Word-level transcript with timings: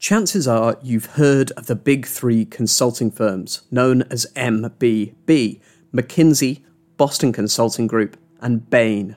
Chances 0.00 0.48
are 0.48 0.78
you've 0.82 1.04
heard 1.04 1.50
of 1.58 1.66
the 1.66 1.76
big 1.76 2.06
three 2.06 2.46
consulting 2.46 3.10
firms 3.10 3.60
known 3.70 4.00
as 4.04 4.26
MBB 4.34 5.60
McKinsey, 5.92 6.62
Boston 6.96 7.34
Consulting 7.34 7.86
Group, 7.86 8.16
and 8.40 8.68
Bain. 8.70 9.16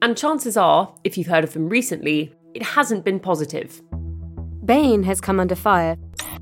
And 0.00 0.16
chances 0.16 0.56
are, 0.56 0.94
if 1.04 1.18
you've 1.18 1.26
heard 1.26 1.44
of 1.44 1.52
them 1.52 1.68
recently, 1.68 2.32
it 2.54 2.62
hasn't 2.62 3.04
been 3.04 3.20
positive. 3.20 3.82
Bain 4.64 5.02
has 5.02 5.20
come 5.20 5.38
under 5.38 5.54
fire. 5.54 5.98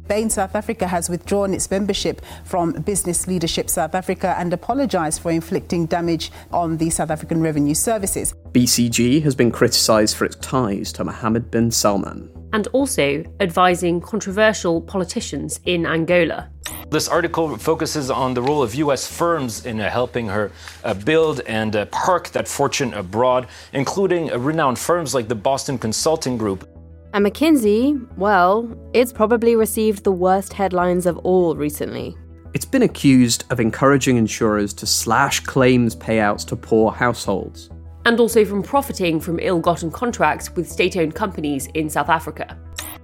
Bain 0.07 0.31
South 0.31 0.55
Africa 0.55 0.87
has 0.87 1.11
withdrawn 1.11 1.53
its 1.53 1.69
membership 1.69 2.23
from 2.45 2.71
Business 2.83 3.27
Leadership 3.27 3.69
South 3.69 3.97
Africa 3.97 4.37
and 4.39 4.53
apologised 4.53 5.21
for 5.21 5.33
inflicting 5.33 5.87
damage 5.87 6.31
on 6.53 6.77
the 6.77 6.91
South 6.91 7.11
African 7.11 7.41
Revenue 7.41 7.75
Services. 7.75 8.33
BCG 8.53 9.25
has 9.25 9.35
been 9.35 9.51
criticised 9.51 10.15
for 10.15 10.25
its 10.25 10.37
ties 10.37 10.93
to 10.93 11.03
Mohammed 11.03 11.51
bin 11.51 11.73
Salman. 11.73 12.36
And 12.57 12.69
also 12.69 13.23
advising 13.39 14.01
controversial 14.01 14.81
politicians 14.81 15.61
in 15.67 15.85
Angola. 15.85 16.49
This 16.89 17.07
article 17.07 17.55
focuses 17.59 18.11
on 18.11 18.33
the 18.33 18.41
role 18.41 18.63
of 18.63 18.75
U.S. 18.77 19.07
firms 19.07 19.67
in 19.67 19.79
uh, 19.79 19.91
helping 19.91 20.27
her 20.29 20.51
uh, 20.83 20.95
build 20.95 21.41
and 21.41 21.77
uh, 21.77 21.85
park 22.07 22.29
that 22.31 22.49
fortune 22.49 22.95
abroad, 22.95 23.47
including 23.75 24.29
renowned 24.29 24.79
firms 24.79 25.15
like 25.15 25.29
the 25.29 25.35
Boston 25.35 25.77
Consulting 25.77 26.39
Group. 26.39 26.67
And 27.13 27.27
McKinsey, 27.27 28.01
well, 28.17 28.75
it's 28.95 29.13
probably 29.13 29.55
received 29.55 30.05
the 30.05 30.13
worst 30.13 30.55
headlines 30.55 31.05
of 31.05 31.19
all 31.19 31.57
recently. 31.57 32.17
It's 32.55 32.65
been 32.65 32.85
accused 32.85 33.45
of 33.51 33.61
encouraging 33.61 34.17
insurers 34.17 34.73
to 34.81 34.87
slash 34.87 35.41
claims 35.41 35.95
payouts 35.95 36.47
to 36.47 36.57
poor 36.57 36.91
households. 36.91 37.69
And 38.07 38.21
also 38.21 38.45
from 38.45 38.63
profiting 38.63 39.19
from 39.19 39.41
ill 39.41 39.59
gotten 39.59 39.91
contracts 39.91 40.55
with 40.55 40.71
state 40.71 40.97
owned 40.97 41.17
companies 41.17 41.67
in 41.75 41.91
South 41.91 42.09
Africa. 42.09 42.57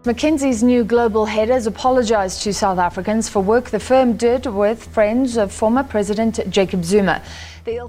McKinsey's 0.04 0.62
new 0.62 0.84
global 0.84 1.26
head 1.26 1.48
has 1.48 1.66
apologized 1.66 2.42
to 2.42 2.54
South 2.54 2.78
Africans 2.78 3.28
for 3.28 3.40
work 3.40 3.70
the 3.70 3.80
firm 3.80 4.16
did 4.16 4.46
with 4.46 4.84
friends 4.94 5.36
of 5.36 5.52
former 5.52 5.82
President 5.82 6.38
Jacob 6.48 6.84
Zuma. 6.84 7.20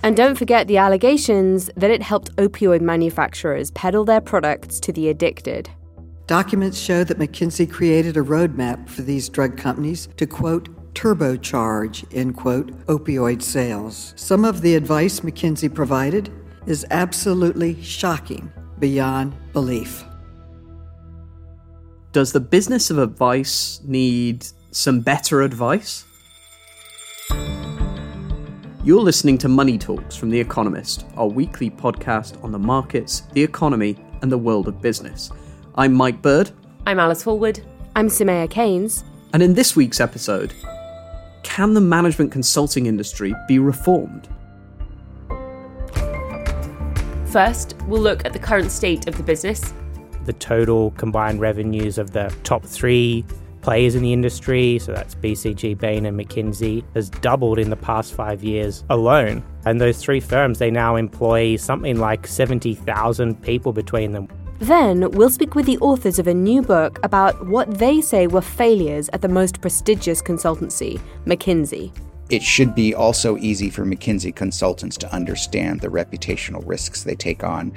And 0.01 0.17
don't 0.17 0.35
forget 0.35 0.67
the 0.67 0.77
allegations 0.77 1.69
that 1.75 1.91
it 1.91 2.01
helped 2.01 2.35
opioid 2.37 2.81
manufacturers 2.81 3.69
peddle 3.71 4.05
their 4.05 4.21
products 4.21 4.79
to 4.79 4.91
the 4.91 5.09
addicted. 5.09 5.69
Documents 6.25 6.79
show 6.79 7.03
that 7.03 7.19
McKinsey 7.19 7.71
created 7.71 8.17
a 8.17 8.21
roadmap 8.21 8.89
for 8.89 9.03
these 9.03 9.29
drug 9.29 9.55
companies 9.55 10.07
to, 10.17 10.25
quote, 10.25 10.69
turbocharge, 10.93 12.05
end 12.15 12.37
quote, 12.37 12.71
opioid 12.85 13.41
sales. 13.41 14.13
Some 14.15 14.45
of 14.45 14.61
the 14.61 14.75
advice 14.75 15.19
McKinsey 15.21 15.73
provided 15.73 16.31
is 16.65 16.85
absolutely 16.91 17.81
shocking 17.81 18.51
beyond 18.79 19.35
belief. 19.53 20.03
Does 22.11 22.31
the 22.31 22.39
business 22.39 22.89
of 22.89 22.99
advice 22.99 23.81
need 23.83 24.45
some 24.71 25.01
better 25.01 25.41
advice? 25.41 26.05
You're 28.83 29.01
listening 29.01 29.37
to 29.39 29.47
Money 29.47 29.77
Talks 29.77 30.15
from 30.15 30.29
The 30.29 30.39
Economist, 30.39 31.05
our 31.15 31.27
weekly 31.27 31.69
podcast 31.69 32.43
on 32.43 32.51
the 32.51 32.59
markets, 32.59 33.21
the 33.31 33.41
economy, 33.41 33.97
and 34.21 34.31
the 34.31 34.37
world 34.37 34.67
of 34.67 34.81
business. 34.81 35.31
I'm 35.75 35.93
Mike 35.93 36.21
Bird. 36.21 36.51
I'm 36.85 36.99
Alice 36.99 37.23
Fulwood. 37.23 37.63
I'm 37.95 38.09
Soumaya 38.09 38.49
Keynes. 38.49 39.03
And 39.33 39.41
in 39.41 39.53
this 39.53 39.75
week's 39.75 39.99
episode, 39.99 40.53
can 41.43 41.73
the 41.73 41.81
management 41.81 42.31
consulting 42.31 42.85
industry 42.85 43.33
be 43.47 43.57
reformed? 43.57 44.27
First, 47.33 47.75
we'll 47.87 47.99
look 47.99 48.23
at 48.25 48.33
the 48.33 48.37
current 48.37 48.69
state 48.69 49.07
of 49.07 49.17
the 49.17 49.23
business. 49.23 49.73
The 50.25 50.33
total 50.33 50.91
combined 50.91 51.41
revenues 51.41 51.97
of 51.97 52.11
the 52.11 52.31
top 52.43 52.63
three 52.63 53.25
players 53.61 53.95
in 53.95 54.03
the 54.03 54.13
industry, 54.13 54.77
so 54.77 54.91
that's 54.91 55.15
BCG, 55.15 55.75
Bain, 55.79 56.05
and 56.05 56.15
McKinsey, 56.15 56.83
has 56.93 57.09
doubled 57.09 57.57
in 57.57 57.71
the 57.71 57.75
past 57.75 58.13
five 58.13 58.43
years 58.43 58.83
alone. 58.91 59.43
And 59.65 59.81
those 59.81 59.97
three 59.97 60.19
firms, 60.19 60.59
they 60.59 60.69
now 60.69 60.95
employ 60.95 61.55
something 61.55 61.97
like 61.97 62.27
70,000 62.27 63.41
people 63.41 63.73
between 63.73 64.11
them. 64.11 64.27
Then 64.59 65.09
we'll 65.09 65.31
speak 65.31 65.55
with 65.55 65.65
the 65.65 65.79
authors 65.79 66.19
of 66.19 66.27
a 66.27 66.35
new 66.35 66.61
book 66.61 66.99
about 67.01 67.47
what 67.47 67.79
they 67.79 67.99
say 67.99 68.27
were 68.27 68.43
failures 68.43 69.09
at 69.11 69.23
the 69.23 69.27
most 69.27 69.59
prestigious 69.59 70.21
consultancy, 70.21 71.01
McKinsey. 71.25 71.91
It 72.33 72.41
should 72.41 72.73
be 72.73 72.95
also 72.95 73.37
easy 73.37 73.69
for 73.69 73.85
McKinsey 73.85 74.35
consultants 74.35 74.97
to 74.97 75.13
understand 75.13 75.81
the 75.81 75.89
reputational 75.89 76.67
risks 76.67 77.03
they 77.03 77.13
take 77.13 77.43
on 77.43 77.71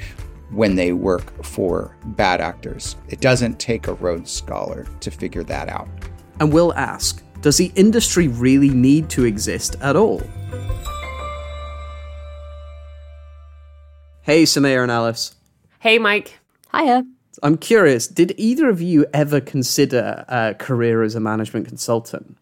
when 0.51 0.77
they 0.77 0.95
work 0.95 1.45
for 1.45 1.95
bad 2.17 2.41
actors. 2.41 2.97
It 3.11 3.21
doesn't 3.21 3.61
take 3.61 3.87
a 3.87 3.93
Rhodes 3.93 4.31
Scholar 4.31 4.87
to 5.01 5.11
figure 5.11 5.43
that 5.43 5.69
out. 5.69 5.91
And 6.41 6.51
we'll 6.51 6.73
ask 6.73 7.23
Does 7.43 7.59
the 7.59 7.71
industry 7.75 8.29
really 8.29 8.71
need 8.71 9.11
to 9.11 9.27
exist 9.27 9.77
at 9.83 9.95
all? 9.95 10.23
Hey, 14.23 14.45
Soumaya 14.45 14.85
and 14.85 14.91
Alice. 14.91 15.35
Hey, 15.81 15.99
Mike. 15.99 16.39
Hiya. 16.75 17.05
I'm 17.43 17.59
curious, 17.59 18.07
did 18.07 18.33
either 18.39 18.71
of 18.71 18.81
you 18.81 19.05
ever 19.13 19.39
consider 19.39 20.25
a 20.29 20.55
career 20.55 21.03
as 21.03 21.15
a 21.15 21.21
management 21.21 21.69
consultant? 21.69 22.39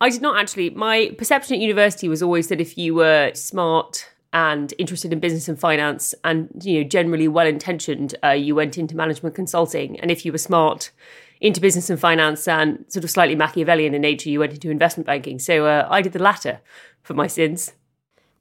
I 0.00 0.10
did 0.10 0.22
not 0.22 0.38
actually. 0.38 0.70
My 0.70 1.12
perception 1.18 1.54
at 1.54 1.60
university 1.60 2.08
was 2.08 2.22
always 2.22 2.48
that 2.48 2.60
if 2.60 2.78
you 2.78 2.94
were 2.94 3.32
smart 3.34 4.08
and 4.32 4.74
interested 4.78 5.12
in 5.12 5.20
business 5.20 5.48
and 5.48 5.58
finance 5.58 6.14
and 6.22 6.48
you 6.62 6.82
know 6.82 6.88
generally 6.88 7.28
well 7.28 7.46
intentioned, 7.46 8.14
uh, 8.22 8.30
you 8.30 8.54
went 8.54 8.78
into 8.78 8.96
management 8.96 9.34
consulting. 9.34 9.98
And 10.00 10.10
if 10.10 10.24
you 10.24 10.32
were 10.32 10.38
smart 10.38 10.90
into 11.40 11.60
business 11.60 11.88
and 11.88 11.98
finance 11.98 12.48
and 12.48 12.84
sort 12.88 13.04
of 13.04 13.10
slightly 13.10 13.36
Machiavellian 13.36 13.94
in 13.94 14.02
nature, 14.02 14.28
you 14.28 14.40
went 14.40 14.52
into 14.52 14.70
investment 14.70 15.06
banking. 15.06 15.38
So 15.38 15.66
uh, 15.66 15.86
I 15.90 16.02
did 16.02 16.12
the 16.12 16.22
latter 16.22 16.60
for 17.02 17.14
my 17.14 17.26
sins. 17.26 17.72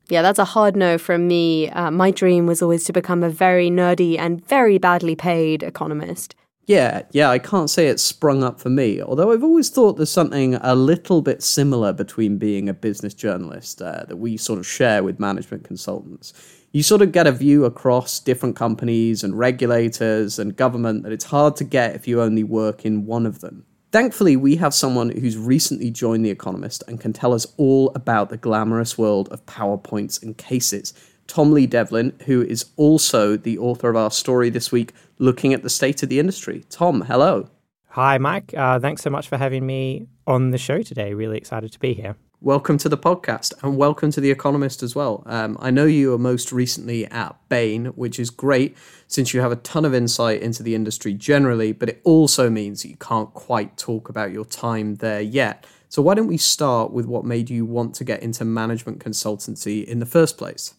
Yeah, 0.10 0.22
that's 0.22 0.40
a 0.40 0.46
hard 0.46 0.76
no 0.76 0.98
from 0.98 1.28
me. 1.28 1.70
Uh, 1.70 1.92
my 1.92 2.12
dream 2.12 2.46
was 2.46 2.62
always 2.62 2.86
to 2.86 2.94
become 2.94 3.24
a 3.24 3.30
very 3.30 3.70
nerdy 3.70 4.18
and 4.18 4.46
very 4.46 4.78
badly 4.78 5.16
paid 5.16 5.64
economist. 5.64 6.34
Yeah, 6.68 7.04
yeah, 7.12 7.30
I 7.30 7.40
can't 7.40 7.70
say 7.70 7.88
it's 7.88 8.04
sprung 8.04 8.44
up 8.44 8.60
for 8.60 8.70
me, 8.70 9.02
although 9.02 9.32
I've 9.32 9.44
always 9.44 9.70
thought 9.70 9.96
there's 9.96 10.12
something 10.12 10.56
a 10.56 10.76
little 10.76 11.22
bit 11.22 11.42
similar 11.42 11.94
between 11.94 12.38
being 12.38 12.68
a 12.68 12.74
business 12.74 13.14
journalist 13.14 13.82
uh, 13.82 14.04
that 14.06 14.18
we 14.18 14.36
sort 14.36 14.60
of 14.60 14.68
share 14.68 15.02
with 15.02 15.18
management 15.18 15.64
consultants. 15.64 16.34
You 16.74 16.84
sort 16.84 17.02
of 17.02 17.14
get 17.14 17.26
a 17.26 17.32
view 17.32 17.64
across 17.64 18.20
different 18.20 18.58
companies 18.58 19.24
and 19.24 19.40
regulators 19.40 20.40
and 20.40 20.58
government 20.58 21.04
that 21.04 21.14
it's 21.14 21.24
hard 21.24 21.56
to 21.56 21.64
get 21.64 21.96
if 21.96 22.06
you 22.06 22.22
only 22.22 22.44
work 22.44 22.86
in 22.86 23.06
one 23.06 23.26
of 23.26 23.40
them. 23.40 23.66
Thankfully, 23.94 24.36
we 24.36 24.58
have 24.58 24.74
someone 24.74 25.12
who's 25.12 25.38
recently 25.38 25.90
joined 25.90 26.26
The 26.26 26.32
Economist 26.32 26.84
and 26.90 27.00
can 27.00 27.14
tell 27.14 27.34
us 27.34 27.48
all 27.56 27.94
about 27.96 28.28
the 28.28 28.36
glamorous 28.36 28.98
world 28.98 29.30
of 29.30 29.46
PowerPoints 29.46 30.22
and 30.22 30.38
cases. 30.38 30.94
Tom 31.28 31.52
Lee 31.52 31.68
Devlin, 31.68 32.14
who 32.26 32.42
is 32.42 32.66
also 32.76 33.38
the 33.38 33.58
author 33.58 33.90
of 33.90 33.96
our 33.96 34.12
story 34.12 34.50
this 34.50 34.72
week, 34.72 34.94
looking 35.20 35.54
at 35.54 35.64
the 35.64 35.70
state 35.70 36.04
of 36.04 36.10
the 36.10 36.20
industry. 36.20 36.64
Tom, 36.70 37.02
hello. 37.02 37.50
Hi, 37.90 38.18
Mike. 38.18 38.54
Uh, 38.56 38.80
thanks 38.80 39.02
so 39.02 39.10
much 39.10 39.28
for 39.28 39.38
having 39.38 39.66
me 39.66 40.08
on 40.28 40.52
the 40.52 40.58
show 40.58 40.82
today. 40.84 41.14
Really 41.14 41.38
excited 41.38 41.72
to 41.72 41.80
be 41.80 41.94
here. 41.94 42.16
welcome 42.40 42.78
to 42.78 42.88
the 42.88 42.98
podcast 42.98 43.52
and 43.64 43.78
welcome 43.78 44.12
to 44.12 44.22
The 44.22 44.30
Economist 44.30 44.84
as 44.84 44.94
well. 44.96 45.24
Um, 45.26 45.58
I 45.60 45.72
know 45.72 45.86
you 45.86 46.14
are 46.14 46.20
most 46.20 46.52
recently 46.52 47.08
at 47.08 47.36
Bain, 47.50 47.86
which 47.88 48.20
is 48.20 48.30
great 48.30 48.78
since 49.08 49.34
you 49.34 49.42
have 49.42 49.52
a 49.52 49.56
ton 49.56 49.86
of 49.86 49.96
insight 49.96 50.42
into 50.42 50.62
the 50.62 50.76
industry 50.76 51.14
generally, 51.14 51.72
but 51.72 51.90
it 51.90 52.00
also 52.04 52.50
means 52.52 52.84
that 52.84 52.90
you 52.90 52.98
can't 52.98 53.34
quite 53.34 53.76
talk 53.78 54.10
about 54.10 54.32
your 54.32 54.46
time 54.46 54.96
there 54.96 55.22
yet. 55.22 55.66
So, 55.90 56.02
why 56.04 56.14
don't 56.14 56.28
we 56.28 56.38
start 56.38 56.92
with 56.92 57.08
what 57.08 57.26
made 57.26 57.50
you 57.50 57.66
want 57.66 57.96
to 57.96 58.04
get 58.04 58.22
into 58.22 58.46
management 58.46 59.04
consultancy 59.04 59.84
in 59.84 59.98
the 60.00 60.06
first 60.06 60.38
place? 60.38 60.76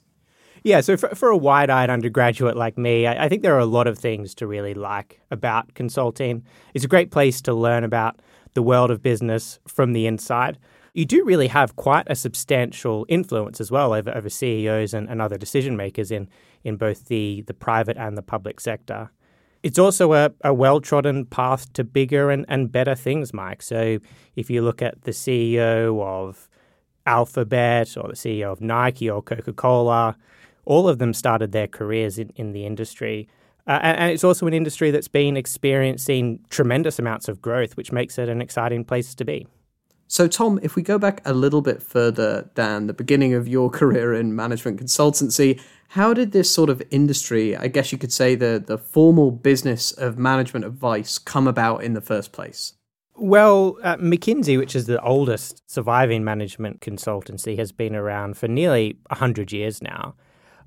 Yeah, 0.63 0.81
so 0.81 0.97
for, 0.97 1.09
for 1.15 1.29
a 1.29 1.37
wide 1.37 1.71
eyed 1.71 1.91
undergraduate 1.91 2.57
like 2.57 2.77
me, 2.77 3.07
I, 3.07 3.25
I 3.25 3.29
think 3.29 3.43
there 3.43 3.55
are 3.55 3.61
a 3.61 3.67
lot 3.67 3.87
of 3.87 3.99
things 3.99 4.35
to 4.37 4.47
really 4.47 4.75
like 4.75 5.21
about 5.31 5.75
consulting. 5.75 6.45
It's 6.75 6.85
a 6.85 6.89
great 6.89 7.11
place 7.11 7.41
to 7.43 7.55
learn 7.55 7.85
about 7.85 8.21
the 8.55 8.63
world 8.63 8.91
of 8.91 9.03
business 9.03 9.59
from 9.67 9.93
the 9.93 10.07
inside 10.07 10.59
you 10.99 11.05
do 11.05 11.25
really 11.25 11.47
have 11.47 11.77
quite 11.77 12.07
a 12.09 12.17
substantial 12.17 13.07
influence 13.09 13.61
as 13.61 13.71
well 13.71 13.93
over, 13.93 14.11
over 14.17 14.29
CEOs 14.29 14.93
and, 14.93 15.09
and 15.09 15.23
other 15.23 15.39
decision 15.39 15.77
makers 15.77 16.11
in, 16.11 16.29
in 16.65 16.77
both 16.77 17.05
the, 17.07 17.45
the 17.47 17.55
private 17.55 17.97
and 17.97 18.19
the 18.19 18.23
public 18.23 18.59
sector. 18.59 19.11
It's 19.63 19.79
also 19.79 20.13
a, 20.15 20.33
a 20.43 20.53
well 20.53 20.81
trodden 20.81 21.25
path 21.25 21.73
to 21.75 21.85
bigger 21.85 22.33
and, 22.33 22.45
and 22.49 22.73
better 22.73 22.97
things, 22.97 23.33
Mike. 23.33 23.63
So 23.63 24.01
if 24.35 24.51
you 24.51 24.63
look 24.63 24.83
at 24.83 25.03
the 25.03 25.13
CEO 25.13 26.03
of 26.03 26.49
Alphabet 27.07 27.97
or 27.97 28.09
the 28.09 28.15
CEO 28.15 28.51
of 28.51 28.61
Nike 28.61 29.09
or 29.09 29.23
Coca 29.23 29.53
Cola, 29.53 30.17
all 30.69 30.87
of 30.87 30.99
them 30.99 31.15
started 31.15 31.51
their 31.53 31.67
careers 31.67 32.19
in, 32.19 32.29
in 32.37 32.53
the 32.53 32.67
industry. 32.67 33.27
Uh, 33.67 33.81
and, 33.83 33.99
and, 33.99 34.13
it's 34.13 34.23
also 34.23 34.47
an 34.47 34.53
industry 34.53 34.91
that's 34.91 35.09
been 35.09 35.37
experiencing 35.37 36.41
tremendous 36.51 36.99
amounts 36.99 37.27
of 37.27 37.41
growth, 37.41 37.77
which 37.77 37.91
makes 37.91 38.19
it 38.19 38.29
an 38.29 38.43
exciting 38.43 38.85
place 38.85 39.15
to 39.15 39.25
be. 39.25 39.47
So, 40.09 40.29
Tom, 40.29 40.61
if 40.63 40.77
we 40.77 40.83
go 40.83 40.99
back 40.99 41.23
a 41.25 41.33
little 41.33 41.63
bit 41.63 41.83
further 41.83 42.51
down 42.55 42.87
the 42.87 42.93
beginning 42.93 43.33
of 43.33 43.49
your 43.49 43.71
career 43.81 44.13
in 44.13 44.37
management 44.37 44.81
consultancy, 44.81 45.61
how 45.89 46.13
did 46.13 46.33
this 46.33 46.53
sort 46.53 46.69
of 46.69 46.83
industry, 46.91 47.57
I 47.57 47.69
guess 47.69 47.91
you 47.91 47.97
could 47.97 48.13
say 48.13 48.35
the, 48.35 48.63
the 48.65 48.77
formal 48.77 49.31
business 49.31 49.93
of 49.93 50.19
management 50.19 50.67
advice, 50.67 51.19
come 51.19 51.49
about 51.49 51.83
in 51.83 51.95
the 51.95 52.03
first 52.03 52.33
place? 52.33 52.75
Well, 53.17 53.79
uh, 53.83 53.97
McKinsey, 53.97 54.59
which 54.59 54.77
is 54.77 54.85
the 54.85 55.01
oldest 55.03 55.63
surviving 55.69 56.25
management 56.25 56.81
consultancy, 56.83 57.59
has 57.59 57.73
been 57.73 57.97
around 57.97 58.37
for 58.37 58.49
nearly 58.49 58.99
100 59.09 59.51
years 59.51 59.83
now. 59.83 60.15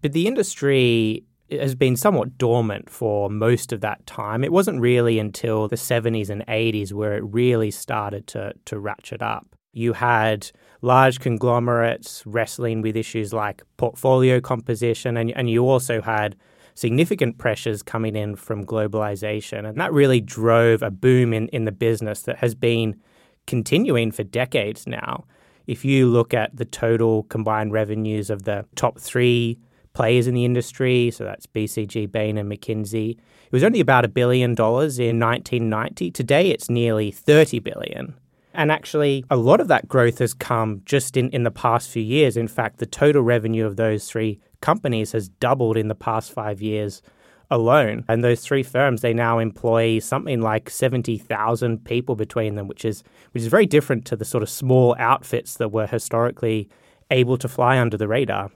But 0.02 0.14
the 0.14 0.28
industry 0.28 1.24
has 1.52 1.76
been 1.76 1.96
somewhat 1.96 2.38
dormant 2.38 2.90
for 2.90 3.30
most 3.30 3.72
of 3.72 3.82
that 3.82 4.06
time. 4.06 4.44
It 4.44 4.52
wasn't 4.52 4.80
really 4.80 5.20
until 5.20 5.68
the 5.68 5.76
70s 5.76 6.30
and 6.30 6.46
80s 6.48 6.94
where 6.94 7.14
it 7.16 7.24
really 7.24 7.72
started 7.72 8.26
to, 8.28 8.54
to 8.66 8.80
ratchet 8.80 9.22
up. 9.22 9.56
You 9.74 9.94
had 9.94 10.50
large 10.82 11.20
conglomerates 11.20 12.24
wrestling 12.26 12.82
with 12.82 12.98
issues 12.98 13.34
like 13.34 13.64
portfolio 13.78 14.42
composition, 14.42 15.18
and, 15.18 15.32
and 15.32 15.50
you 15.50 15.64
also 15.64 16.02
had 16.02 16.36
significant 16.74 17.38
pressures 17.38 17.84
coming 17.84 18.16
in 18.16 18.36
from 18.36 18.66
globalization. 18.66 19.68
And 19.68 19.80
that 19.80 19.94
really 19.94 20.22
drove 20.22 20.82
a 20.82 20.92
boom 20.92 21.34
in, 21.34 21.48
in 21.50 21.66
the 21.66 21.72
business 21.72 22.24
that 22.24 22.38
has 22.38 22.56
been 22.56 23.00
continuing 23.46 24.12
for 24.12 24.24
decades 24.24 24.88
now. 24.88 25.26
If 25.68 25.86
you 25.86 26.08
look 26.08 26.34
at 26.34 26.56
the 26.56 26.66
total 26.66 27.24
combined 27.24 27.72
revenues 27.72 28.30
of 28.30 28.44
the 28.44 28.66
top 28.76 29.00
three 29.00 29.60
players 29.94 30.28
in 30.28 30.34
the 30.34 30.46
industry. 30.46 31.12
So 31.12 31.24
that's 31.24 31.46
BCG, 31.48 32.12
Bain, 32.12 32.38
and 32.38 32.52
McKinsey. 32.52 33.12
It 33.12 33.52
was 33.52 33.64
only 33.64 33.80
about 33.80 34.06
a 34.06 34.10
billion 34.10 34.56
dollars 34.56 35.00
in 35.00 35.20
1990. 35.20 36.12
Today, 36.12 36.50
it's 36.50 36.70
nearly 36.70 37.12
30 37.12 37.60
billion. 37.60 38.16
And 38.54 38.72
actually, 38.72 39.24
a 39.30 39.38
lot 39.38 39.62
of 39.62 39.68
that 39.70 39.88
growth 39.88 40.20
has 40.20 40.34
come 40.34 40.82
just 40.86 41.16
in, 41.16 41.30
in 41.30 41.44
the 41.44 41.52
past 41.52 41.90
few 41.90 42.04
years. 42.04 42.36
In 42.36 42.48
fact, 42.48 42.78
the 42.78 42.86
total 42.86 43.22
revenue 43.22 43.66
of 43.66 43.78
those 43.78 44.10
three 44.10 44.40
companies 44.62 45.14
has 45.14 45.30
doubled 45.30 45.78
in 45.78 45.88
the 45.88 45.96
past 45.96 46.32
five 46.32 46.62
years 46.62 47.02
alone. 47.50 48.06
And 48.08 48.24
those 48.24 48.42
three 48.42 48.64
firms, 48.64 49.02
they 49.02 49.14
now 49.14 49.40
employ 49.40 50.00
something 50.00 50.42
like 50.42 50.70
70,000 50.70 51.84
people 51.84 52.16
between 52.16 52.56
them, 52.56 52.68
which 52.68 52.86
is, 52.86 53.04
which 53.32 53.42
is 53.42 53.48
very 53.48 53.66
different 53.66 54.06
to 54.06 54.16
the 54.16 54.26
sort 54.26 54.44
of 54.44 54.50
small 54.50 54.96
outfits 54.98 55.56
that 55.56 55.72
were 55.72 55.88
historically 55.88 56.70
able 57.10 57.38
to 57.38 57.50
fly 57.50 57.78
under 57.78 57.98
the 57.98 58.08
radar. 58.08 58.52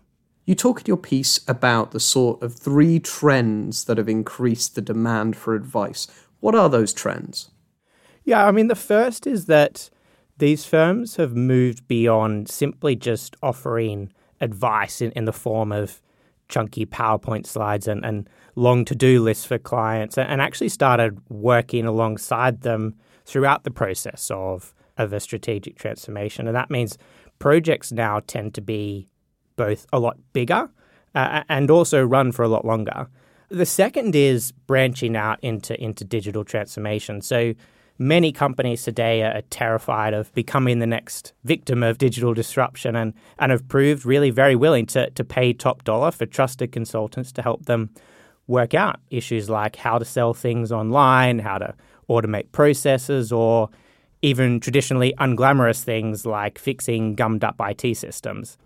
You 0.46 0.54
talk 0.54 0.80
in 0.80 0.86
your 0.86 0.98
piece 0.98 1.40
about 1.48 1.92
the 1.92 2.00
sort 2.00 2.44
of 2.44 2.54
three 2.54 3.00
trends 3.00 3.86
that 3.86 3.98
have 3.98 4.08
increased 4.08 4.76
the 4.76 4.82
demand 4.82 5.36
for 5.36 5.56
advice. 5.56 6.08
What 6.40 6.54
are 6.54 6.70
those 6.70 6.94
trends? 6.94 7.50
Yeah, 8.24 8.46
I 8.46 8.52
mean, 8.52 8.68
the 8.68 8.76
first 8.76 9.26
is 9.26 9.46
that 9.48 9.90
these 10.38 10.66
firms 10.66 11.16
have 11.16 11.36
moved 11.36 11.88
beyond 11.88 12.50
simply 12.50 12.96
just 12.96 13.36
offering 13.42 14.12
advice 14.40 15.02
in, 15.02 15.12
in 15.12 15.26
the 15.26 15.34
form 15.34 15.72
of 15.72 16.02
chunky 16.48 16.86
PowerPoint 16.86 17.48
slides 17.48 17.88
and, 17.88 18.06
and 18.06 18.30
long 18.56 18.86
to 18.86 18.94
do 18.94 19.22
lists 19.22 19.46
for 19.46 19.58
clients 19.58 20.18
and 20.18 20.42
actually 20.42 20.70
started 20.70 21.20
working 21.30 21.86
alongside 21.86 22.62
them 22.62 22.96
throughout 23.26 23.64
the 23.64 23.72
process 23.72 24.30
of, 24.30 24.76
of 24.98 25.12
a 25.12 25.20
strategic 25.20 25.78
transformation. 25.78 26.48
And 26.48 26.56
that 26.56 26.70
means 26.70 27.00
projects 27.40 27.92
now 27.92 28.22
tend 28.28 28.54
to 28.54 28.62
be 28.62 29.08
both 29.56 29.86
a 29.92 30.00
lot 30.00 30.18
bigger 30.34 30.69
uh, 31.13 31.44
and 31.50 31.72
also 31.72 32.04
run 32.04 32.31
for 32.31 32.44
a 32.44 32.48
lot 32.48 32.66
longer. 32.66 33.07
The 33.50 33.66
second 33.66 34.16
is 34.16 34.52
branching 34.52 35.16
out 35.16 35.40
into, 35.42 35.81
into 35.81 36.04
digital 36.04 36.44
transformation. 36.44 37.22
So 37.22 37.54
many 37.98 38.31
companies 38.31 38.84
today 38.84 39.22
are 39.24 39.42
terrified 39.50 40.13
of 40.13 40.34
becoming 40.34 40.80
the 40.80 40.88
next 40.88 41.34
victim 41.44 41.84
of 41.84 41.98
digital 41.98 42.34
disruption 42.34 42.96
and, 42.96 43.13
and 43.40 43.52
have 43.52 43.68
proved 43.68 44.06
really 44.06 44.30
very 44.30 44.56
willing 44.56 44.86
to, 44.88 45.10
to 45.12 45.24
pay 45.24 45.54
top 45.54 45.84
dollar 45.84 46.12
for 46.12 46.25
trusted 46.25 46.72
consultants 46.72 47.31
to 47.34 47.42
help 47.42 47.66
them 47.66 47.90
work 48.48 48.74
out 48.74 49.00
issues 49.10 49.50
like 49.50 49.75
how 49.78 49.98
to 49.98 50.06
sell 50.06 50.34
things 50.34 50.72
online, 50.72 51.40
how 51.40 51.58
to 51.58 51.74
automate 52.10 52.51
processes, 52.51 53.31
or 53.31 53.69
even 54.22 54.60
traditionally 54.60 55.13
unglamorous 55.19 55.84
things 55.84 56.25
like 56.25 56.60
fixing 56.60 57.16
gummed 57.16 57.44
up 57.44 57.56
IT 57.60 57.96
systems. 57.98 58.58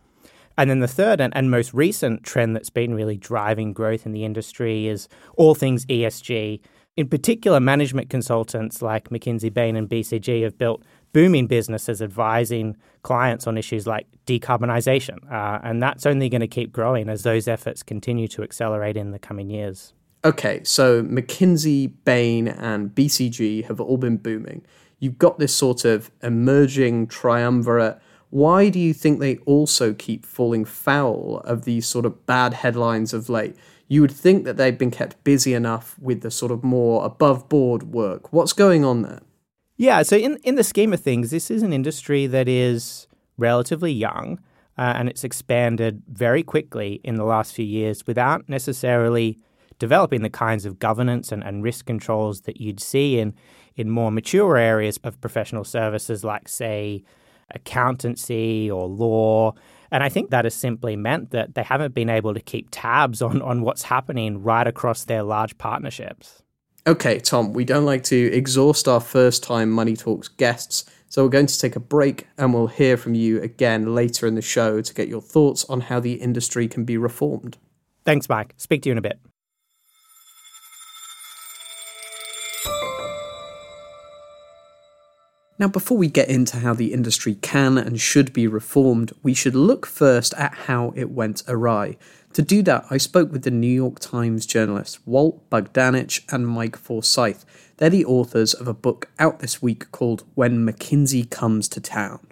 And 0.60 0.70
then 0.70 0.82
the 0.82 0.90
third 0.90 1.22
and, 1.22 1.34
and 1.38 1.50
most 1.50 1.74
recent 1.74 2.24
trend 2.24 2.54
that's 2.54 2.70
been 2.70 2.94
really 2.94 3.16
driving 3.16 3.72
growth 3.72 4.06
in 4.06 4.12
the 4.12 4.26
industry 4.26 4.88
is 4.88 5.08
all 5.38 5.56
things 5.56 5.86
ESG. 5.86 6.60
In 6.98 7.08
particular, 7.08 7.62
management 7.62 8.10
consultants 8.10 8.82
like 8.82 9.08
McKinsey, 9.08 9.54
Bain, 9.54 9.78
and 9.78 9.88
BCG 9.88 10.44
have 10.44 10.58
built 10.58 10.84
booming 11.14 11.48
businesses 11.48 12.02
advising 12.02 12.76
clients 13.04 13.48
on 13.48 13.58
issues 13.58 13.88
like 13.88 14.06
decarbonization. 14.26 15.32
Uh, 15.32 15.60
and 15.64 15.82
that's 15.82 16.06
only 16.06 16.28
going 16.28 16.42
to 16.42 16.48
keep 16.48 16.74
growing 16.74 17.08
as 17.08 17.24
those 17.24 17.48
efforts 17.48 17.82
continue 17.82 18.28
to 18.28 18.44
accelerate 18.44 18.98
in 18.98 19.12
the 19.12 19.20
coming 19.20 19.50
years. 19.50 19.94
Okay, 20.26 20.62
so 20.66 21.04
McKinsey, 21.04 21.94
Bain, 22.04 22.50
and 22.50 22.94
BCG 22.94 23.64
have 23.64 23.80
all 23.80 23.96
been 23.96 24.18
booming. 24.18 24.66
You've 25.00 25.18
got 25.18 25.40
this 25.40 25.56
sort 25.56 25.86
of 25.86 26.12
emerging 26.22 27.08
triumvirate 27.08 27.98
why 28.30 28.70
do 28.70 28.80
you 28.80 28.94
think 28.94 29.20
they 29.20 29.38
also 29.38 29.94
keep 29.94 30.26
falling 30.26 30.66
foul 30.66 31.42
of 31.46 31.66
these 31.66 31.88
sort 31.88 32.06
of 32.06 32.26
bad 32.26 32.54
headlines 32.54 33.14
of 33.14 33.30
late? 33.30 33.56
You 33.88 34.02
would 34.02 34.12
think 34.12 34.44
that 34.46 34.58
they've 34.58 34.78
been 34.78 34.92
kept 34.92 35.24
busy 35.24 35.54
enough 35.54 35.98
with 36.00 36.22
the 36.22 36.30
sort 36.30 36.52
of 36.52 36.64
more 36.64 37.04
above 37.04 37.50
board 37.50 37.84
work. 37.92 38.32
What's 38.32 38.54
going 38.54 38.86
on 38.86 39.02
there? 39.02 39.22
Yeah, 39.78 40.04
so 40.04 40.16
in, 40.16 40.38
in 40.44 40.56
the 40.56 40.64
scheme 40.64 40.94
of 40.94 41.00
things, 41.00 41.32
this 41.32 41.50
is 41.50 41.64
an 41.64 41.74
industry 41.74 42.28
that 42.28 42.48
is 42.48 43.08
relatively 43.38 43.92
young 43.92 44.40
uh, 44.78 44.94
and 44.96 45.10
it's 45.10 45.24
expanded 45.24 46.04
very 46.08 46.44
quickly 46.44 47.02
in 47.04 47.16
the 47.16 47.24
last 47.24 47.54
few 47.54 47.66
years 47.66 48.06
without 48.06 48.48
necessarily 48.48 49.40
developing 49.80 50.22
the 50.22 50.30
kinds 50.30 50.66
of 50.66 50.78
governance 50.78 51.32
and, 51.32 51.44
and 51.44 51.64
risk 51.64 51.86
controls 51.86 52.42
that 52.42 52.62
you'd 52.62 52.80
see 52.80 53.20
in, 53.20 53.34
in 53.76 53.90
more 53.90 54.12
mature 54.12 54.58
areas 54.58 55.00
of 55.04 55.20
professional 55.22 55.64
services, 55.64 56.24
like, 56.24 56.48
say, 56.48 57.04
accountancy 57.52 58.70
or 58.70 58.88
law. 58.88 59.54
And 59.92 60.04
I 60.04 60.10
think 60.10 60.30
that 60.30 60.46
has 60.46 60.54
simply 60.54 60.96
meant 60.96 61.32
that 61.32 61.56
they 61.56 61.64
haven't 61.64 61.94
been 61.94 62.10
able 62.10 62.34
to 62.34 62.40
keep 62.40 62.68
tabs 62.72 63.22
on, 63.22 63.42
on 63.42 63.62
what's 63.62 63.84
happening 63.84 64.44
right 64.44 64.68
across 64.68 65.06
their 65.06 65.24
large 65.24 65.58
partnerships. 65.58 66.44
Okay, 66.88 67.20
Tom, 67.20 67.54
we 67.54 67.66
don't 67.66 67.86
like 67.86 68.04
to 68.06 68.32
exhaust 68.34 68.88
our 68.88 69.00
first 69.00 69.44
time 69.44 69.70
Money 69.70 69.96
Talks 69.96 70.28
guests, 70.28 70.90
so 71.08 71.24
we're 71.24 71.30
going 71.30 71.48
to 71.48 71.60
take 71.60 71.76
a 71.76 71.80
break 71.80 72.28
and 72.38 72.54
we'll 72.54 72.68
hear 72.68 72.98
from 72.98 73.16
you 73.16 73.42
again 73.42 73.94
later 73.94 74.28
in 74.28 74.36
the 74.36 74.42
show 74.42 74.82
to 74.82 74.94
get 74.94 75.08
your 75.08 75.22
thoughts 75.22 75.66
on 75.66 75.82
how 75.82 76.00
the 76.00 76.14
industry 76.14 76.68
can 76.68 76.86
be 76.86 76.98
reformed. 76.98 77.58
Thanks, 78.06 78.30
Mike. 78.30 78.54
Speak 78.58 78.84
to 78.84 78.90
you 78.90 78.94
in 78.94 78.98
a 78.98 79.02
bit. 79.02 79.20
Now, 85.60 85.68
before 85.68 85.98
we 85.98 86.08
get 86.08 86.30
into 86.30 86.58
how 86.58 86.74
the 86.74 86.94
industry 86.94 87.36
can 87.36 87.78
and 87.78 88.00
should 88.00 88.32
be 88.32 88.48
reformed, 88.48 89.12
we 89.22 89.34
should 89.34 89.56
look 89.56 89.86
first 89.86 90.34
at 90.36 90.54
how 90.54 90.94
it 90.96 91.12
went 91.12 91.44
awry. 91.50 91.98
To 92.34 92.42
do 92.42 92.62
that, 92.64 92.86
I 92.90 92.98
spoke 92.98 93.30
with 93.30 93.44
the 93.44 93.52
New 93.52 93.68
York 93.68 94.00
Times 94.00 94.46
journalists 94.46 95.06
Walt 95.06 95.50
Bogdanich 95.50 96.22
and 96.32 96.48
Mike 96.48 96.78
Forsyth. 96.78 97.46
They're 97.76 97.90
the 97.90 98.06
authors 98.06 98.54
of 98.54 98.70
a 98.70 98.74
book 98.74 99.10
out 99.20 99.40
this 99.40 99.62
week 99.62 99.92
called 99.92 100.24
When 100.34 100.66
McKinsey 100.66 101.30
Comes 101.30 101.68
to 101.70 101.82
Town. 101.82 102.26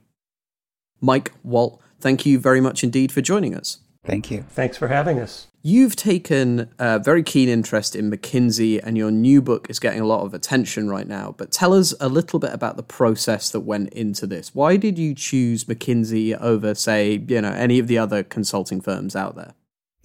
Mike, 1.01 1.33
Walt, 1.43 1.81
thank 1.99 2.25
you 2.25 2.39
very 2.39 2.61
much 2.61 2.81
indeed 2.81 3.11
for 3.11 3.19
joining 3.19 3.53
us. 3.53 3.79
Thank 4.07 4.31
you. 4.31 4.45
Thanks 4.49 4.77
for 4.77 4.87
having 4.87 5.19
us. 5.19 5.47
You've 5.63 5.97
taken 5.97 6.69
a 6.79 6.97
very 6.97 7.23
keen 7.23 7.49
interest 7.49 7.93
in 7.93 8.09
McKinsey, 8.09 8.79
and 8.81 8.97
your 8.97 9.11
new 9.11 9.41
book 9.41 9.69
is 9.69 9.79
getting 9.79 9.99
a 9.99 10.05
lot 10.05 10.25
of 10.25 10.33
attention 10.33 10.89
right 10.89 11.07
now. 11.07 11.35
But 11.37 11.51
tell 11.51 11.73
us 11.73 11.93
a 11.99 12.07
little 12.07 12.39
bit 12.39 12.53
about 12.53 12.77
the 12.77 12.83
process 12.83 13.49
that 13.49 13.59
went 13.59 13.89
into 13.89 14.25
this. 14.25 14.55
Why 14.55 14.77
did 14.77 14.97
you 14.97 15.13
choose 15.13 15.65
McKinsey 15.65 16.39
over, 16.39 16.73
say, 16.73 17.21
you 17.27 17.41
know, 17.41 17.51
any 17.51 17.79
of 17.79 17.87
the 17.87 17.97
other 17.97 18.23
consulting 18.23 18.79
firms 18.79 19.13
out 19.13 19.35
there? 19.35 19.55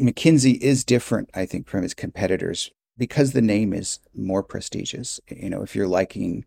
McKinsey 0.01 0.59
is 0.61 0.85
different, 0.85 1.31
I 1.33 1.47
think, 1.47 1.69
from 1.69 1.85
its 1.85 1.95
competitors 1.95 2.73
because 2.99 3.33
the 3.33 3.41
name 3.41 3.73
is 3.73 4.01
more 4.15 4.43
prestigious. 4.43 5.21
You 5.29 5.49
know, 5.49 5.63
if 5.63 5.77
you're 5.77 5.87
liking 5.87 6.45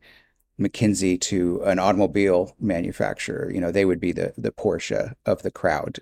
McKinsey 0.60 1.22
to 1.22 1.62
an 1.64 1.80
automobile 1.80 2.54
manufacturer, 2.60 3.50
you 3.50 3.62
know, 3.62 3.72
they 3.72 3.86
would 3.86 4.02
be 4.02 4.12
the 4.12 4.34
the 4.38 4.52
Porsche 4.52 5.14
of 5.26 5.42
the 5.42 5.52
crowd. 5.52 6.00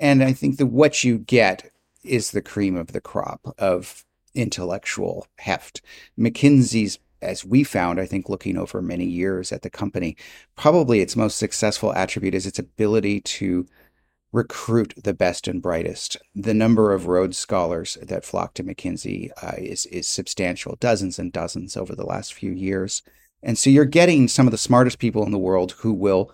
And 0.00 0.24
I 0.24 0.32
think 0.32 0.56
that 0.56 0.66
what 0.66 1.04
you 1.04 1.18
get 1.18 1.70
is 2.02 2.30
the 2.30 2.42
cream 2.42 2.74
of 2.74 2.92
the 2.92 3.02
crop 3.02 3.54
of 3.58 4.04
intellectual 4.34 5.26
heft. 5.38 5.82
McKinsey's, 6.18 6.98
as 7.20 7.44
we 7.44 7.62
found, 7.62 8.00
I 8.00 8.06
think, 8.06 8.28
looking 8.28 8.56
over 8.56 8.80
many 8.80 9.04
years 9.04 9.52
at 9.52 9.60
the 9.60 9.68
company, 9.68 10.16
probably 10.56 11.00
its 11.00 11.16
most 11.16 11.36
successful 11.36 11.92
attribute 11.92 12.34
is 12.34 12.46
its 12.46 12.58
ability 12.58 13.20
to 13.20 13.66
recruit 14.32 14.94
the 14.96 15.12
best 15.12 15.46
and 15.46 15.60
brightest. 15.60 16.16
The 16.34 16.54
number 16.54 16.94
of 16.94 17.06
Rhodes 17.06 17.36
Scholars 17.36 17.98
that 18.00 18.24
flock 18.24 18.54
to 18.54 18.64
McKinsey 18.64 19.30
uh, 19.42 19.56
is, 19.58 19.84
is 19.86 20.06
substantial, 20.08 20.76
dozens 20.80 21.18
and 21.18 21.30
dozens 21.32 21.76
over 21.76 21.94
the 21.94 22.06
last 22.06 22.32
few 22.32 22.52
years. 22.52 23.02
And 23.42 23.58
so 23.58 23.68
you're 23.68 23.84
getting 23.84 24.28
some 24.28 24.46
of 24.46 24.52
the 24.52 24.58
smartest 24.58 24.98
people 24.98 25.24
in 25.26 25.32
the 25.32 25.38
world 25.38 25.72
who 25.78 25.92
will 25.92 26.32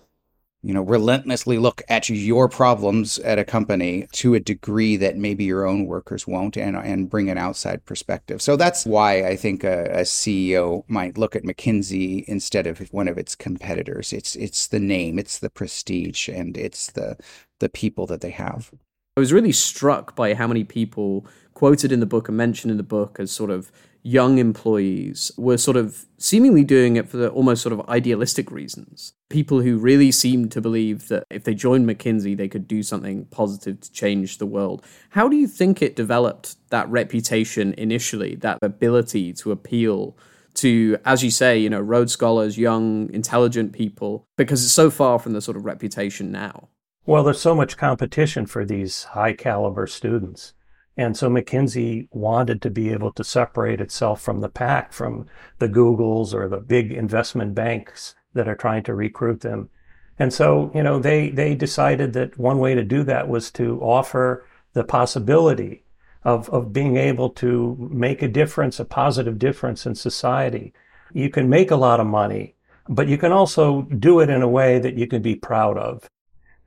you 0.67 0.73
know, 0.73 0.81
relentlessly 0.81 1.57
look 1.57 1.81
at 1.87 2.09
your 2.09 2.49
problems 2.49 3.19
at 3.19 3.39
a 3.39 3.45
company 3.45 4.05
to 4.11 4.33
a 4.33 4.39
degree 4.41 4.97
that 4.97 5.15
maybe 5.15 5.45
your 5.45 5.65
own 5.65 5.85
workers 5.85 6.27
won't 6.27 6.57
and, 6.57 6.75
and 6.75 7.09
bring 7.09 7.29
an 7.29 7.37
outside 7.37 7.85
perspective. 7.85 8.41
So 8.41 8.57
that's 8.57 8.85
why 8.85 9.25
I 9.25 9.37
think 9.37 9.63
a, 9.63 9.85
a 9.85 10.01
CEO 10.01 10.83
might 10.89 11.17
look 11.17 11.37
at 11.37 11.43
McKinsey 11.43 12.25
instead 12.25 12.67
of 12.67 12.79
one 12.91 13.07
of 13.07 13.17
its 13.17 13.33
competitors. 13.33 14.11
It's, 14.11 14.35
it's 14.35 14.67
the 14.67 14.81
name, 14.81 15.17
it's 15.17 15.39
the 15.39 15.49
prestige, 15.49 16.27
and 16.27 16.57
it's 16.57 16.91
the, 16.91 17.15
the 17.59 17.69
people 17.69 18.05
that 18.07 18.19
they 18.19 18.31
have. 18.31 18.69
I 19.15 19.21
was 19.21 19.31
really 19.31 19.53
struck 19.53 20.17
by 20.17 20.33
how 20.33 20.47
many 20.47 20.65
people 20.65 21.25
quoted 21.53 21.93
in 21.93 22.01
the 22.01 22.05
book 22.05 22.27
and 22.27 22.35
mentioned 22.35 22.71
in 22.71 22.77
the 22.77 22.83
book 22.83 23.21
as 23.21 23.31
sort 23.31 23.51
of 23.51 23.71
young 24.07 24.37
employees 24.37 25.33
were 25.37 25.57
sort 25.57 25.75
of 25.75 26.05
seemingly 26.17 26.63
doing 26.63 26.95
it 26.95 27.09
for 27.09 27.17
the 27.17 27.29
almost 27.29 27.61
sort 27.61 27.73
of 27.73 27.89
idealistic 27.89 28.49
reasons. 28.49 29.11
People 29.29 29.59
who 29.59 29.77
really 29.77 30.13
seemed 30.13 30.49
to 30.53 30.61
believe 30.61 31.09
that 31.09 31.25
if 31.29 31.43
they 31.43 31.53
joined 31.53 31.85
McKinsey, 31.85 32.37
they 32.37 32.47
could 32.47 32.69
do 32.69 32.81
something 32.81 33.25
positive 33.25 33.81
to 33.81 33.91
change 33.91 34.37
the 34.37 34.45
world. 34.45 34.81
How 35.09 35.27
do 35.27 35.35
you 35.35 35.45
think 35.45 35.81
it 35.81 35.97
developed 35.97 36.55
that 36.69 36.89
reputation 36.89 37.73
initially, 37.77 38.35
that 38.35 38.59
ability 38.61 39.33
to 39.33 39.51
appeal? 39.51 40.17
to, 40.55 40.97
as 41.05 41.23
you 41.23 41.29
say, 41.29 41.55
you 41.59 41.69
know, 41.69 41.79
Rhodes 41.79 42.13
Scholars, 42.13 42.57
young, 42.57 43.13
intelligent 43.13 43.73
people, 43.73 44.25
because 44.37 44.63
it's 44.63 44.73
so 44.73 44.89
far 44.89 45.19
from 45.19 45.33
the 45.33 45.41
sort 45.41 45.55
of 45.55 45.65
reputation 45.65 46.31
now. 46.31 46.69
Well, 47.05 47.23
there's 47.23 47.39
so 47.39 47.53
much 47.53 47.77
competition 47.77 48.47
for 48.47 48.65
these 48.65 49.03
high 49.03 49.33
caliber 49.33 49.85
students. 49.85 50.53
And 50.97 51.15
so 51.15 51.29
McKinsey 51.29 52.07
wanted 52.11 52.61
to 52.63 52.71
be 52.71 52.91
able 52.91 53.11
to 53.13 53.23
separate 53.23 53.79
itself 53.79 54.19
from 54.19 54.41
the 54.41 54.49
pack, 54.49 54.91
from 54.91 55.27
the 55.59 55.69
Googles 55.69 56.33
or 56.33 56.49
the 56.49 56.57
big 56.57 56.91
investment 56.91 57.53
banks 57.53 58.15
that 58.33 58.47
are 58.47 58.55
trying 58.55 58.83
to 58.83 58.95
recruit 58.95 59.41
them. 59.41 59.69
And 60.17 60.33
so, 60.33 60.71
you 60.73 60.81
know, 60.81 60.97
they, 60.97 61.29
they 61.29 61.53
decided 61.53 62.13
that 62.13 62.39
one 62.39 62.57
way 62.57 62.73
to 62.73 62.83
do 62.83 63.03
that 63.03 63.27
was 63.27 63.51
to 63.51 63.79
offer 63.79 64.45
the 64.73 64.83
possibility 64.83 65.83
of, 66.23 66.49
of 66.49 66.73
being 66.73 66.97
able 66.97 67.29
to 67.29 67.89
make 67.91 68.23
a 68.23 68.27
difference, 68.27 68.79
a 68.79 68.85
positive 68.85 69.37
difference 69.37 69.85
in 69.85 69.93
society. 69.93 70.73
You 71.13 71.29
can 71.29 71.47
make 71.47 71.69
a 71.69 71.75
lot 71.75 71.99
of 71.99 72.07
money, 72.07 72.55
but 72.89 73.07
you 73.07 73.19
can 73.19 73.31
also 73.31 73.83
do 73.83 74.19
it 74.19 74.31
in 74.31 74.41
a 74.41 74.47
way 74.47 74.79
that 74.79 74.97
you 74.97 75.05
can 75.05 75.21
be 75.21 75.35
proud 75.35 75.77
of. 75.77 76.09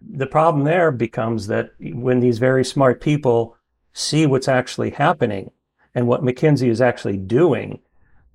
The 0.01 0.27
problem 0.27 0.65
there 0.65 0.93
becomes 0.93 1.49
that 1.49 1.73
when 1.81 2.21
these 2.21 2.39
very 2.39 2.65
smart 2.65 3.01
people 3.01 3.57
see 3.93 4.27
what's 4.27 4.49
actually 4.49 4.91
happening 4.91 5.51
and 5.95 6.07
what 6.07 6.23
McKinsey 6.23 6.69
is 6.69 6.81
actually 6.81 7.17
doing, 7.17 7.81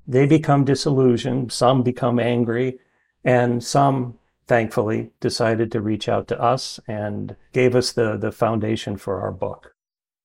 they 0.07 0.25
become 0.25 0.65
disillusioned. 0.65 1.51
Some 1.51 1.83
become 1.83 2.19
angry, 2.19 2.79
and 3.23 3.63
some, 3.63 4.17
thankfully, 4.47 5.11
decided 5.19 5.71
to 5.71 5.81
reach 5.81 6.07
out 6.09 6.27
to 6.27 6.41
us 6.41 6.79
and 6.87 7.35
gave 7.53 7.75
us 7.75 7.91
the, 7.91 8.17
the 8.17 8.31
foundation 8.31 8.97
for 8.97 9.21
our 9.21 9.31
book. 9.31 9.74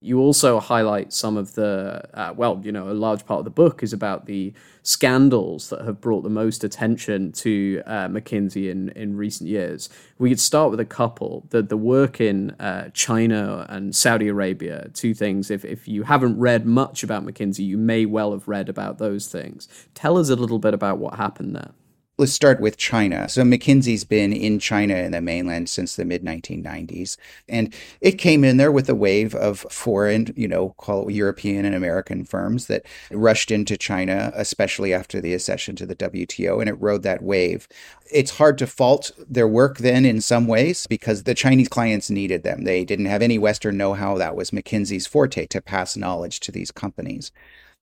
You 0.03 0.19
also 0.21 0.61
highlight 0.61 1.13
some 1.13 1.37
of 1.37 1.55
the, 1.55 2.03
uh, 2.15 2.33
well, 2.35 2.59
you 2.65 2.73
know, 2.73 2.89
a 2.89 2.93
large 2.95 3.27
part 3.27 3.41
of 3.41 3.45
the 3.45 3.51
book 3.51 3.83
is 3.83 3.93
about 3.93 4.25
the 4.25 4.55
scandals 4.83 5.69
that 5.69 5.85
have 5.85 6.01
brought 6.01 6.23
the 6.23 6.31
most 6.31 6.65
attention 6.65 7.33
to 7.33 7.83
uh, 7.85 8.09
McKinsey 8.09 8.71
in, 8.71 8.89
in 8.91 9.15
recent 9.19 9.51
years. 9.51 9.91
We 10.19 10.31
could 10.31 10.41
start 10.41 10.71
with 10.71 10.81
a 10.81 10.87
couple. 10.87 11.45
The, 11.51 11.61
the 11.61 11.77
work 11.77 12.19
in 12.19 12.53
uh, 12.53 12.89
China 12.95 13.67
and 13.69 13.95
Saudi 13.95 14.29
Arabia, 14.29 14.89
two 14.95 15.13
things. 15.13 15.51
If, 15.51 15.67
if 15.67 15.87
you 15.87 16.05
haven't 16.05 16.39
read 16.39 16.65
much 16.65 17.03
about 17.03 17.27
McKinsey, 17.27 17.67
you 17.67 17.77
may 17.77 18.07
well 18.07 18.33
have 18.33 18.49
read 18.49 18.71
about 18.71 18.97
those 18.97 19.29
things. 19.29 19.69
Tell 19.93 20.17
us 20.17 20.31
a 20.31 20.37
little 20.37 20.59
bit 20.59 20.73
about 20.73 20.97
what 20.97 21.17
happened 21.17 21.55
there 21.55 21.73
let's 22.21 22.33
start 22.33 22.61
with 22.61 22.77
China. 22.77 23.27
So 23.31 23.43
McKinsey's 23.43 24.05
been 24.05 24.31
in 24.35 24.59
China 24.59 24.95
in 24.95 25.13
the 25.13 25.23
mainland 25.23 25.71
since 25.71 25.97
the 25.97 26.05
mid 26.05 26.23
1990s, 26.23 27.17
and 27.49 27.75
it 28.03 28.13
came 28.13 28.45
in 28.45 28.59
there 28.59 28.71
with 28.71 28.91
a 28.91 28.95
wave 28.95 29.35
of 29.35 29.61
foreign, 29.71 30.33
you 30.37 30.47
know, 30.47 30.75
call 30.77 31.09
it 31.09 31.15
European 31.15 31.65
and 31.65 31.75
American 31.75 32.25
firms 32.25 32.67
that 32.67 32.85
rushed 33.11 33.51
into 33.51 33.79
China, 33.79 34.33
especially 34.35 34.93
after 34.93 35.19
the 35.19 35.33
accession 35.33 35.75
to 35.77 35.87
the 35.87 35.97
WTO, 35.97 36.61
and 36.61 36.69
it 36.69 36.75
rode 36.75 37.03
that 37.05 37.23
wave. 37.23 37.67
It's 38.13 38.37
hard 38.37 38.59
to 38.59 38.67
fault 38.67 39.13
their 39.17 39.49
work 39.49 39.79
then 39.79 40.05
in 40.05 40.21
some 40.21 40.47
ways 40.47 40.87
because 40.87 41.23
the 41.23 41.35
Chinese 41.35 41.69
clients 41.69 42.11
needed 42.11 42.43
them. 42.43 42.65
They 42.65 42.85
didn't 42.85 43.07
have 43.07 43.23
any 43.23 43.39
Western 43.39 43.79
know 43.79 43.95
how. 43.95 44.19
That 44.19 44.37
was 44.37 44.51
McKinsey's 44.51 45.07
forte 45.07 45.47
to 45.47 45.63
pass 45.63 45.97
knowledge 45.97 46.41
to 46.41 46.53
these 46.53 46.71
companies. 46.71 47.33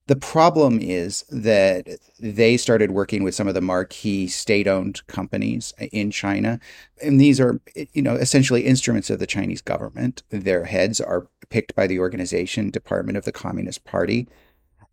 The 0.08 0.16
problem 0.16 0.80
is 0.80 1.22
that 1.28 1.86
they 2.18 2.56
started 2.56 2.92
working 2.92 3.22
with 3.22 3.34
some 3.34 3.46
of 3.46 3.52
the 3.52 3.60
marquee 3.60 4.26
state-owned 4.26 5.06
companies 5.06 5.74
uh, 5.78 5.84
in 5.92 6.10
China, 6.10 6.58
and 7.02 7.20
these 7.20 7.38
are, 7.38 7.60
eh, 7.76 7.84
you 7.92 8.00
know, 8.00 8.14
essentially 8.14 8.62
instruments 8.62 9.10
of 9.10 9.18
the 9.18 9.26
Chinese 9.26 9.60
government. 9.60 10.22
Their 10.30 10.64
heads 10.64 10.98
are 10.98 11.28
picked 11.50 11.74
by 11.74 11.86
the 11.86 11.98
organization 11.98 12.70
Department 12.70 13.18
of 13.18 13.26
the 13.26 13.32
Communist 13.32 13.84
Party. 13.84 14.26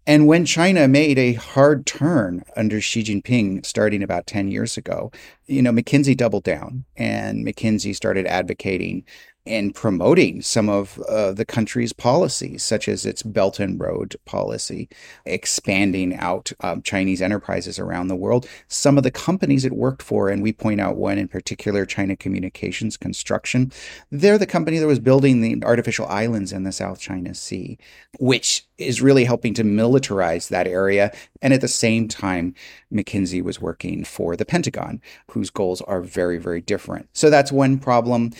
And 0.05 0.27
when 0.27 0.45
China 0.45 0.85
made 0.87 1.17
a 1.17 1.33
hard 1.33 1.85
turn 1.85 2.43
under 2.57 2.81
Xi 2.81 3.01
Jinping 3.01 3.65
starting 3.65 4.03
about 4.03 4.27
10 4.27 4.51
years 4.51 4.75
ago, 4.75 5.11
you 5.45 5.61
know, 5.61 5.71
McKinsey 5.71 6.15
doubled 6.15 6.43
down 6.43 6.83
and 6.97 7.45
McKinsey 7.47 7.95
started 7.95 8.27
advocating 8.27 9.05
in 9.45 9.71
promoting 9.71 10.41
some 10.41 10.69
of 10.69 10.99
uh, 11.07 11.31
the 11.31 11.45
country's 11.45 11.93
policies, 11.93 12.63
such 12.63 12.87
as 12.87 13.05
its 13.05 13.21
Belt 13.21 13.59
and 13.59 13.79
Road 13.79 14.15
policy, 14.25 14.89
expanding 15.25 16.15
out 16.15 16.51
um, 16.61 16.81
Chinese 16.81 17.21
enterprises 17.21 17.77
around 17.77 18.07
the 18.07 18.15
world. 18.15 18.47
Some 18.67 18.97
of 18.97 19.03
the 19.03 19.11
companies 19.11 19.63
it 19.63 19.73
worked 19.73 20.01
for, 20.01 20.29
and 20.29 20.41
we 20.41 20.51
point 20.51 20.81
out 20.81 20.97
one 20.97 21.17
in 21.17 21.27
particular, 21.27 21.85
China 21.85 22.15
Communications 22.15 22.97
Construction, 22.97 23.71
they're 24.09 24.39
the 24.39 24.47
company 24.47 24.79
that 24.79 24.87
was 24.87 24.99
building 24.99 25.41
the 25.41 25.63
artificial 25.63 26.07
islands 26.07 26.51
in 26.51 26.63
the 26.63 26.71
South 26.71 26.99
China 26.99 27.35
Sea, 27.35 27.77
which 28.19 28.65
is 28.77 29.01
really 29.01 29.25
helping 29.25 29.53
to 29.53 29.63
militarize 29.63 30.49
that 30.49 30.67
area. 30.67 31.11
And 31.41 31.53
at 31.53 31.61
the 31.61 31.67
same 31.67 32.07
time, 32.07 32.55
McKinsey 32.91 33.43
was 33.43 33.61
working 33.61 34.03
for 34.03 34.35
the 34.35 34.45
Pentagon, 34.45 35.01
whose 35.31 35.49
goals 35.49 35.81
are 35.81 36.01
very, 36.01 36.39
very 36.39 36.61
different. 36.61 37.09
So 37.13 37.29
that's 37.29 37.51
one 37.51 37.77
problem. 37.77 38.31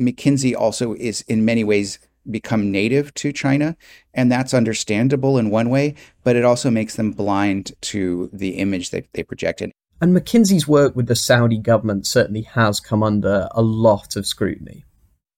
McKinsey 0.00 0.56
also 0.56 0.94
is 0.94 1.20
in 1.22 1.44
many 1.44 1.62
ways 1.62 1.98
become 2.30 2.70
native 2.70 3.12
to 3.14 3.32
China. 3.32 3.76
And 4.14 4.30
that's 4.30 4.54
understandable 4.54 5.38
in 5.38 5.50
one 5.50 5.70
way, 5.70 5.94
but 6.24 6.36
it 6.36 6.44
also 6.44 6.70
makes 6.70 6.96
them 6.96 7.12
blind 7.12 7.72
to 7.82 8.28
the 8.32 8.50
image 8.50 8.90
that 8.90 9.06
they 9.12 9.22
project. 9.22 9.62
And 9.62 10.16
McKinsey's 10.16 10.66
work 10.66 10.96
with 10.96 11.06
the 11.06 11.16
Saudi 11.16 11.58
government 11.58 12.06
certainly 12.06 12.42
has 12.42 12.80
come 12.80 13.02
under 13.02 13.48
a 13.52 13.62
lot 13.62 14.16
of 14.16 14.26
scrutiny. 14.26 14.84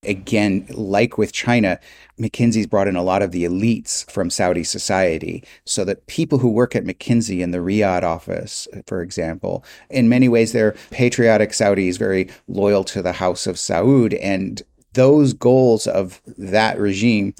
Again, 0.05 0.67
like 0.71 1.17
with 1.17 1.33
China, 1.33 1.79
McKinsey's 2.19 2.67
brought 2.67 2.89
in 2.89 2.97
a 2.97 3.05
lot 3.05 3.23
of 3.23 3.31
the 3.31 3.45
elites 3.45 4.11
from 4.11 4.31
Saudi 4.31 4.65
society 4.65 5.45
so 5.65 5.85
that 5.85 6.09
people 6.09 6.39
who 6.39 6.49
work 6.49 6.75
at 6.75 6.85
McKinsey 6.85 7.39
in 7.39 7.53
the 7.53 7.59
Riyadh 7.59 8.03
office, 8.03 8.67
for 8.87 9.01
example, 9.01 9.65
in 9.91 10.09
many 10.09 10.29
ways, 10.29 10.51
they're 10.51 10.75
patriotic 10.91 11.51
Saudis, 11.51 11.99
very 11.99 12.29
loyal 12.49 12.83
to 12.85 13.01
the 13.01 13.13
House 13.13 13.47
of 13.47 13.55
Saud. 13.57 14.19
And 14.21 14.61
those 14.95 15.35
goals 15.35 15.87
of 15.87 16.21
that 16.37 16.81
regime 16.81 17.35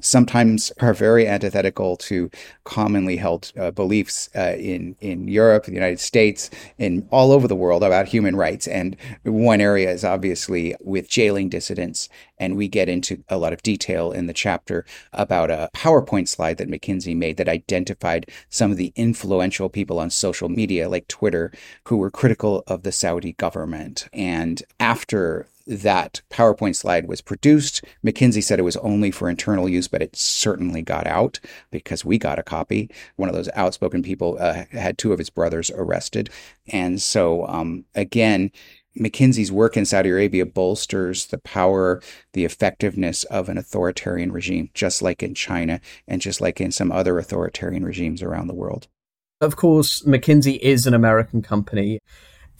sometimes 0.00 0.72
are 0.80 0.94
very 0.94 1.26
antithetical 1.26 1.96
to 1.96 2.30
commonly 2.64 3.16
held 3.16 3.52
uh, 3.58 3.70
beliefs 3.70 4.28
uh, 4.36 4.54
in 4.58 4.96
in 5.00 5.28
Europe, 5.28 5.64
the 5.64 5.72
United 5.72 6.00
States, 6.00 6.50
and 6.78 7.06
all 7.10 7.32
over 7.32 7.48
the 7.48 7.56
world 7.56 7.82
about 7.82 8.08
human 8.08 8.36
rights. 8.36 8.66
And 8.66 8.96
one 9.24 9.60
area 9.60 9.90
is 9.90 10.04
obviously 10.04 10.74
with 10.80 11.08
jailing 11.08 11.48
dissidents, 11.48 12.08
and 12.38 12.56
we 12.56 12.68
get 12.68 12.88
into 12.88 13.22
a 13.28 13.38
lot 13.38 13.52
of 13.52 13.62
detail 13.62 14.12
in 14.12 14.26
the 14.26 14.32
chapter 14.32 14.84
about 15.12 15.50
a 15.50 15.70
PowerPoint 15.74 16.28
slide 16.28 16.58
that 16.58 16.70
McKinsey 16.70 17.16
made 17.16 17.36
that 17.36 17.48
identified 17.48 18.30
some 18.48 18.70
of 18.70 18.76
the 18.76 18.92
influential 18.96 19.68
people 19.68 19.98
on 19.98 20.10
social 20.10 20.48
media, 20.48 20.88
like 20.88 21.08
Twitter, 21.08 21.52
who 21.84 21.96
were 21.96 22.10
critical 22.10 22.64
of 22.66 22.82
the 22.82 22.92
Saudi 22.92 23.32
government. 23.32 24.08
And 24.12 24.62
after 24.78 25.46
that 25.70 26.20
PowerPoint 26.30 26.74
slide 26.74 27.08
was 27.08 27.20
produced. 27.20 27.84
McKinsey 28.04 28.42
said 28.42 28.58
it 28.58 28.62
was 28.62 28.76
only 28.78 29.10
for 29.10 29.30
internal 29.30 29.68
use, 29.68 29.86
but 29.88 30.02
it 30.02 30.16
certainly 30.16 30.82
got 30.82 31.06
out 31.06 31.38
because 31.70 32.04
we 32.04 32.18
got 32.18 32.38
a 32.38 32.42
copy. 32.42 32.90
One 33.16 33.28
of 33.28 33.34
those 33.34 33.48
outspoken 33.54 34.02
people 34.02 34.36
uh, 34.40 34.64
had 34.72 34.98
two 34.98 35.12
of 35.12 35.18
his 35.18 35.30
brothers 35.30 35.70
arrested. 35.70 36.28
And 36.72 37.00
so, 37.00 37.46
um, 37.46 37.84
again, 37.94 38.50
McKinsey's 38.98 39.52
work 39.52 39.76
in 39.76 39.86
Saudi 39.86 40.10
Arabia 40.10 40.44
bolsters 40.44 41.26
the 41.26 41.38
power, 41.38 42.02
the 42.32 42.44
effectiveness 42.44 43.22
of 43.24 43.48
an 43.48 43.56
authoritarian 43.56 44.32
regime, 44.32 44.70
just 44.74 45.00
like 45.00 45.22
in 45.22 45.34
China 45.34 45.80
and 46.08 46.20
just 46.20 46.40
like 46.40 46.60
in 46.60 46.72
some 46.72 46.90
other 46.90 47.16
authoritarian 47.18 47.84
regimes 47.84 48.22
around 48.22 48.48
the 48.48 48.54
world. 48.54 48.88
Of 49.40 49.56
course, 49.56 50.02
McKinsey 50.02 50.58
is 50.58 50.86
an 50.86 50.94
American 50.94 51.40
company. 51.40 52.00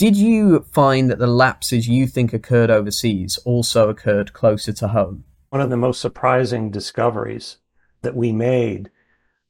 Did 0.00 0.16
you 0.16 0.61
find 0.61 1.11
that 1.11 1.19
the 1.19 1.26
lapses 1.26 1.87
you 1.87 2.07
think 2.07 2.33
occurred 2.33 2.71
overseas 2.71 3.38
also 3.45 3.90
occurred 3.90 4.33
closer 4.33 4.73
to 4.73 4.88
home? 4.88 5.25
One 5.50 5.61
of 5.61 5.69
the 5.69 5.76
most 5.76 6.00
surprising 6.00 6.71
discoveries 6.71 7.59
that 8.00 8.16
we 8.16 8.33
made 8.33 8.88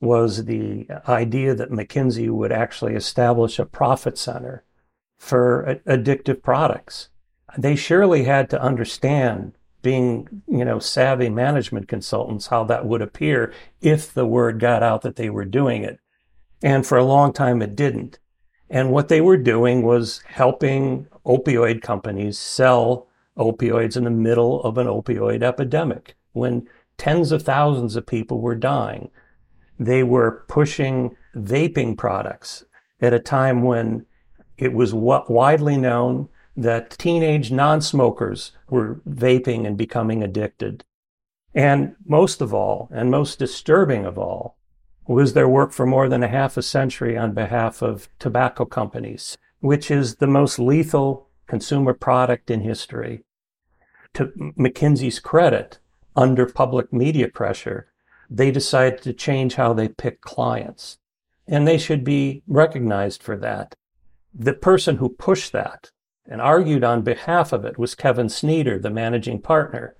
was 0.00 0.46
the 0.46 0.88
idea 1.06 1.54
that 1.54 1.70
McKinsey 1.70 2.28
would 2.28 2.50
actually 2.50 2.96
establish 2.96 3.60
a 3.60 3.64
profit 3.64 4.18
center 4.18 4.64
for 5.20 5.80
addictive 5.86 6.42
products. 6.42 7.10
They 7.56 7.76
surely 7.76 8.24
had 8.24 8.50
to 8.50 8.60
understand 8.60 9.52
being, 9.82 10.42
you 10.48 10.64
know, 10.64 10.80
savvy 10.80 11.28
management 11.28 11.86
consultants, 11.86 12.48
how 12.48 12.64
that 12.64 12.86
would 12.86 13.02
appear 13.02 13.52
if 13.80 14.12
the 14.12 14.26
word 14.26 14.58
got 14.58 14.82
out 14.82 15.02
that 15.02 15.14
they 15.14 15.30
were 15.30 15.44
doing 15.44 15.84
it. 15.84 16.00
And 16.60 16.84
for 16.84 16.98
a 16.98 17.04
long 17.04 17.32
time, 17.32 17.62
it 17.62 17.76
didn't. 17.76 18.18
And 18.70 18.92
what 18.92 19.08
they 19.08 19.20
were 19.20 19.36
doing 19.36 19.82
was 19.82 20.22
helping 20.26 21.08
opioid 21.26 21.82
companies 21.82 22.38
sell 22.38 23.08
opioids 23.36 23.96
in 23.96 24.04
the 24.04 24.10
middle 24.10 24.62
of 24.62 24.78
an 24.78 24.86
opioid 24.86 25.42
epidemic 25.42 26.14
when 26.32 26.68
tens 26.96 27.32
of 27.32 27.42
thousands 27.42 27.96
of 27.96 28.06
people 28.06 28.40
were 28.40 28.54
dying. 28.54 29.10
They 29.78 30.04
were 30.04 30.44
pushing 30.46 31.16
vaping 31.34 31.98
products 31.98 32.64
at 33.00 33.12
a 33.12 33.18
time 33.18 33.62
when 33.62 34.06
it 34.56 34.72
was 34.72 34.94
widely 34.94 35.76
known 35.76 36.28
that 36.56 36.90
teenage 36.98 37.50
non 37.50 37.80
smokers 37.80 38.52
were 38.68 39.00
vaping 39.08 39.66
and 39.66 39.76
becoming 39.76 40.22
addicted. 40.22 40.84
And 41.54 41.96
most 42.06 42.40
of 42.40 42.54
all, 42.54 42.88
and 42.92 43.10
most 43.10 43.38
disturbing 43.38 44.04
of 44.04 44.18
all, 44.18 44.56
was 45.14 45.32
their 45.32 45.48
work 45.48 45.72
for 45.72 45.86
more 45.86 46.08
than 46.08 46.22
a 46.22 46.28
half 46.28 46.56
a 46.56 46.62
century 46.62 47.18
on 47.18 47.32
behalf 47.32 47.82
of 47.82 48.08
tobacco 48.20 48.64
companies, 48.64 49.36
which 49.58 49.90
is 49.90 50.16
the 50.16 50.26
most 50.26 50.58
lethal 50.58 51.28
consumer 51.48 51.92
product 51.92 52.48
in 52.48 52.60
history. 52.60 53.24
To 54.14 54.26
McKinsey's 54.56 55.18
credit, 55.18 55.80
under 56.14 56.46
public 56.46 56.92
media 56.92 57.26
pressure, 57.26 57.90
they 58.28 58.52
decided 58.52 59.02
to 59.02 59.12
change 59.12 59.54
how 59.54 59.72
they 59.72 59.88
pick 59.88 60.20
clients. 60.20 60.98
And 61.48 61.66
they 61.66 61.78
should 61.78 62.04
be 62.04 62.44
recognized 62.46 63.20
for 63.20 63.36
that. 63.38 63.74
The 64.32 64.54
person 64.54 64.98
who 64.98 65.08
pushed 65.08 65.50
that 65.50 65.90
and 66.24 66.40
argued 66.40 66.84
on 66.84 67.02
behalf 67.02 67.52
of 67.52 67.64
it 67.64 67.78
was 67.78 67.96
Kevin 67.96 68.28
Sneader, 68.28 68.78
the 68.78 68.90
managing 68.90 69.40
partner. 69.40 69.96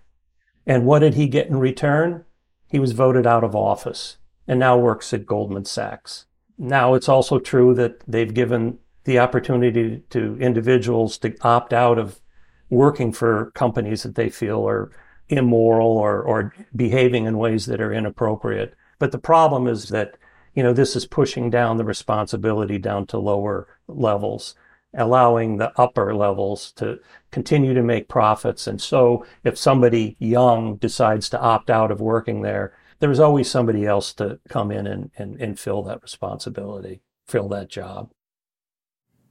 And 0.67 0.87
what 0.87 1.01
did 1.01 1.15
he 1.15 1.27
get 1.27 1.49
in 1.49 1.59
return? 1.59 2.25
He 2.69 2.79
was 2.79 2.93
voted 2.93 3.27
out 3.27 3.43
of 3.43 3.57
office 3.57 4.19
and 4.51 4.59
now 4.59 4.77
works 4.77 5.15
at 5.15 5.27
Goldman 5.27 5.65
Sachs. 5.65 6.27
Now, 6.59 6.95
it's 6.95 7.09
also 7.09 7.39
true 7.39 7.73
that 7.75 8.01
they've 8.09 8.35
given 8.35 8.79
the 9.05 9.21
opportunity 9.21 10.03
to 10.11 10.37
individuals 10.41 11.19
to 11.19 11.37
opt 11.43 11.73
out 11.73 11.99
of 11.99 12.21
working 12.69 13.13
for 13.13 13.53
companies 13.55 14.03
that 14.03 14.17
they 14.17 14.29
feel 14.29 14.69
are 14.69 14.91
immoral 15.29 15.97
or, 15.97 16.21
or 16.21 16.53
behaving 16.75 17.27
in 17.27 17.39
ways 17.39 17.67
that 17.67 17.81
are 17.81 17.93
inappropriate. 17.93 18.75
But 18.99 19.13
the 19.13 19.19
problem 19.21 19.69
is 19.69 19.91
that, 19.91 20.17
you 20.57 20.65
know, 20.65 20.73
this 20.73 20.97
is 20.97 21.07
pushing 21.07 21.49
down 21.49 21.77
the 21.77 21.85
responsibility 21.85 22.77
down 22.77 23.07
to 23.07 23.19
lower 23.19 23.69
levels, 23.87 24.57
allowing 24.95 25.59
the 25.59 25.73
upper 25.81 26.13
levels 26.13 26.73
to 26.73 26.99
continue 27.31 27.73
to 27.73 27.85
make 27.85 28.09
profits. 28.09 28.67
And 28.67 28.83
so 28.83 29.25
if 29.45 29.57
somebody 29.57 30.17
young 30.19 30.75
decides 30.75 31.31
to 31.31 31.41
opt 31.41 31.71
out 31.71 31.93
of 31.93 32.01
working 32.01 32.43
there, 32.43 32.75
there 33.01 33.09
was 33.09 33.21
always 33.21 33.51
somebody 33.51 33.87
else 33.87 34.13
to 34.15 34.39
come 34.49 34.71
in 34.71 34.87
and, 34.87 35.11
and, 35.17 35.41
and 35.41 35.59
fill 35.59 35.83
that 35.83 36.03
responsibility, 36.03 37.01
fill 37.27 37.49
that 37.49 37.69
job. 37.69 38.11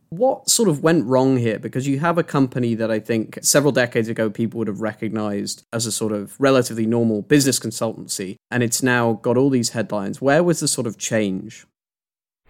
What 0.10 0.49
sort 0.49 0.69
of 0.69 0.82
went 0.82 1.05
wrong 1.05 1.38
here? 1.38 1.60
Because 1.60 1.88
you 1.88 1.99
have 1.99 2.17
a 2.17 2.23
company 2.23 2.73
that 2.73 2.89
I 2.89 2.99
think 2.99 3.38
several 3.43 3.71
decades 3.71 4.08
ago 4.08 4.32
people 4.32 4.58
would 4.58 4.67
have 4.67 4.82
recognized 4.82 5.67
as 5.71 5.86
a 5.86 5.91
sort 5.91 6.12
of 6.12 6.36
relatively 6.39 6.88
normal 6.88 7.21
business 7.21 7.60
consultancy, 7.60 8.38
and 8.49 8.63
it's 8.63 8.82
now 8.82 9.13
got 9.13 9.38
all 9.38 9.51
these 9.51 9.69
headlines. 9.69 10.19
Where 10.19 10.43
was 10.43 10.62
the 10.62 10.67
sort 10.67 10.88
of 10.88 10.97
change? 10.97 11.67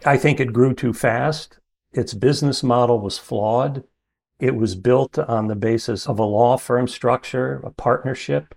I 0.06 0.16
think 0.16 0.40
it 0.40 0.54
grew 0.54 0.74
too 0.74 0.94
fast. 0.94 1.60
Its 1.92 2.14
business 2.14 2.64
model 2.64 3.02
was 3.02 3.18
flawed. 3.18 3.84
It 4.40 4.56
was 4.56 4.76
built 4.76 5.20
on 5.20 5.48
the 5.48 5.56
basis 5.56 6.08
of 6.08 6.18
a 6.18 6.24
law 6.24 6.56
firm 6.56 6.88
structure, 6.88 7.60
a 7.66 7.72
partnership. 7.72 8.56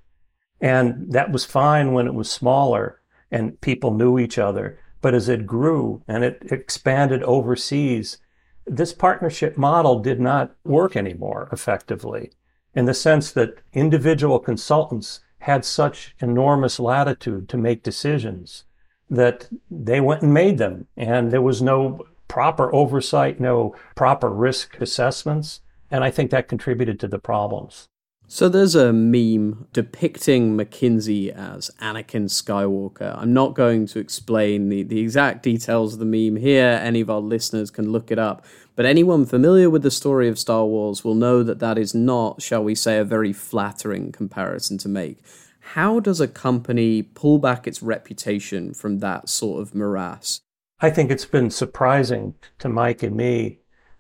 And 0.63 1.13
that 1.13 1.33
was 1.33 1.45
fine 1.45 1.93
when 1.93 2.07
it 2.07 2.15
was 2.15 2.31
smaller 2.31 3.01
and 3.33 3.61
people 3.61 3.93
knew 3.93 4.19
each 4.19 4.39
other. 4.39 4.79
But 5.01 5.15
as 5.15 5.29
it 5.29 5.47
grew 5.47 6.03
and 6.07 6.23
it 6.23 6.45
expanded 6.53 7.25
overseas, 7.25 8.19
this 8.65 8.93
partnership 8.93 9.59
model 9.59 9.99
did 9.99 10.21
not 10.21 10.55
work 10.65 10.97
anymore 10.97 11.49
effectively 11.51 12.31
in 12.75 12.85
the 12.85 12.95
sense 12.95 13.33
that 13.33 13.59
individual 13.73 14.39
consultants 14.39 15.21
had 15.41 15.65
such 15.65 16.15
enormous 16.21 16.79
latitude 16.79 17.49
to 17.49 17.59
make 17.59 17.83
decisions 17.83 18.65
that 19.11 19.49
they 19.69 20.01
went 20.01 20.23
and 20.23 20.33
made 20.33 20.59
them. 20.59 20.87
And 20.97 21.33
there 21.33 21.43
was 21.43 21.61
no 21.61 22.07
proper 22.29 22.73
oversight, 22.73 23.41
no 23.41 23.75
proper 23.97 24.31
risk 24.31 24.81
assessments. 24.81 25.61
And 25.91 26.05
I 26.05 26.11
think 26.11 26.31
that 26.31 26.49
contributed 26.49 27.01
to 27.01 27.09
the 27.09 27.19
problems. 27.19 27.89
So 28.35 28.49
there's 28.49 28.75
a 28.75 28.95
meme 28.95 29.69
depicting 29.75 30.57
McKinsey 30.57 31.29
as 31.29 31.71
Anakin 31.83 32.31
Skywalker. 32.31 33.15
I'm 33.19 33.35
not 33.35 33.55
going 33.55 33.87
to 33.89 33.99
explain 33.99 34.71
the, 34.71 34.85
the 34.85 35.01
exact 35.01 35.43
details 35.43 35.93
of 35.93 35.99
the 35.99 36.07
meme 36.07 36.37
here. 36.41 36.81
Any 36.83 37.03
of 37.03 37.11
our 37.11 37.21
listeners 37.21 37.71
can 37.71 37.93
look 37.93 38.11
it 38.11 38.19
up. 38.19 38.43
But 38.75 38.87
anyone 38.87 39.27
familiar 39.27 39.69
with 39.69 39.83
the 39.83 39.91
story 39.91 40.31
of 40.31 40.39
Star 40.39 40.65
Wars 40.65 41.05
will 41.05 41.15
know 41.15 41.43
that 41.43 41.59
that 41.59 41.77
is 41.77 41.95
not, 41.95 42.41
shall 42.41 42.65
we 42.65 42.75
say, 42.75 42.97
a 42.97 43.05
very 43.05 43.35
flattering 43.35 44.13
comparison 44.13 44.79
to 44.79 44.89
make. 44.89 45.19
How 45.61 46.01
does 46.01 46.19
a 46.19 46.27
company 46.27 47.03
pull 47.03 47.37
back 47.37 47.67
its 47.67 47.83
reputation 47.83 48.73
from 48.73 49.01
that 49.01 49.29
sort 49.29 49.61
of 49.61 49.75
morass? 49.75 50.41
I 50.81 50.89
think 50.89 51.11
it's 51.11 51.27
been 51.27 51.51
surprising 51.51 52.37
to 52.61 52.71
Mike 52.71 53.03
and 53.03 53.15
me 53.15 53.59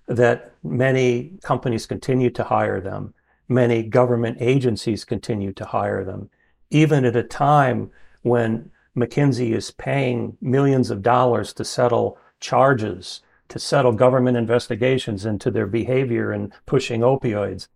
that 0.09 0.55
many 0.64 1.38
companies 1.42 1.85
continue 1.85 2.31
to 2.31 2.45
hire 2.45 2.81
them 2.81 3.12
many 3.53 3.83
government 3.83 4.38
agencies 4.41 5.05
continue 5.05 5.53
to 5.53 5.65
hire 5.65 6.05
them, 6.05 6.31
even 6.71 7.05
at 7.05 7.17
a 7.17 7.23
time 7.23 7.91
when 8.23 8.71
McKinsey 8.97 9.55
is 9.55 9.71
paying 9.71 10.37
millions 10.41 10.91
of 10.91 11.03
dollars 11.03 11.53
to 11.55 11.65
settle 11.65 12.19
charges, 12.41 13.21
to 13.49 13.59
settle 13.59 13.93
government 13.93 14.37
investigations 14.37 15.25
into 15.25 15.51
their 15.51 15.67
behavior 15.67 16.33
in 16.33 16.53
pushing 16.67 17.01
opioids. 17.01 17.69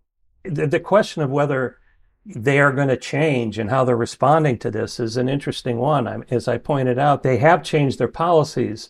The, 0.43 0.67
the 0.67 0.79
question 0.79 1.21
of 1.21 1.29
whether 1.29 1.77
they 2.25 2.59
are 2.59 2.73
going 2.73 2.89
to 2.89 2.97
change 2.97 3.57
and 3.57 3.69
how 3.69 3.85
they're 3.85 3.95
responding 3.95 4.57
to 4.59 4.69
this 4.69 4.99
is 4.99 5.17
an 5.17 5.29
interesting 5.29 5.77
one. 5.77 6.25
As 6.29 6.47
I 6.47 6.57
pointed 6.57 6.99
out, 6.99 7.23
they 7.23 7.37
have 7.37 7.63
changed 7.63 7.99
their 7.99 8.07
policies, 8.09 8.89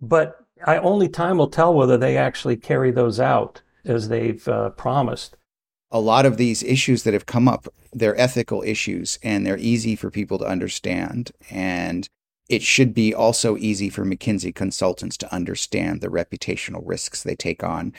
but 0.00 0.44
I, 0.66 0.78
only 0.78 1.08
time 1.08 1.38
will 1.38 1.48
tell 1.48 1.74
whether 1.74 1.96
they 1.96 2.16
actually 2.16 2.56
carry 2.56 2.90
those 2.90 3.18
out 3.18 3.62
as 3.84 4.08
they've 4.08 4.46
uh, 4.48 4.70
promised 4.70 5.36
a 5.90 6.00
lot 6.00 6.26
of 6.26 6.36
these 6.36 6.62
issues 6.62 7.02
that 7.04 7.14
have 7.14 7.26
come 7.26 7.48
up, 7.48 7.68
they're 7.92 8.18
ethical 8.20 8.62
issues 8.62 9.18
and 9.22 9.46
they're 9.46 9.58
easy 9.58 9.96
for 9.96 10.10
people 10.10 10.38
to 10.38 10.46
understand. 10.46 11.30
And 11.50 12.08
it 12.48 12.62
should 12.62 12.94
be 12.94 13.14
also 13.14 13.56
easy 13.56 13.88
for 13.90 14.04
McKinsey 14.04 14.54
consultants 14.54 15.16
to 15.18 15.34
understand 15.34 16.00
the 16.00 16.08
reputational 16.08 16.82
risks 16.84 17.22
they 17.22 17.34
take 17.34 17.64
on 17.64 17.92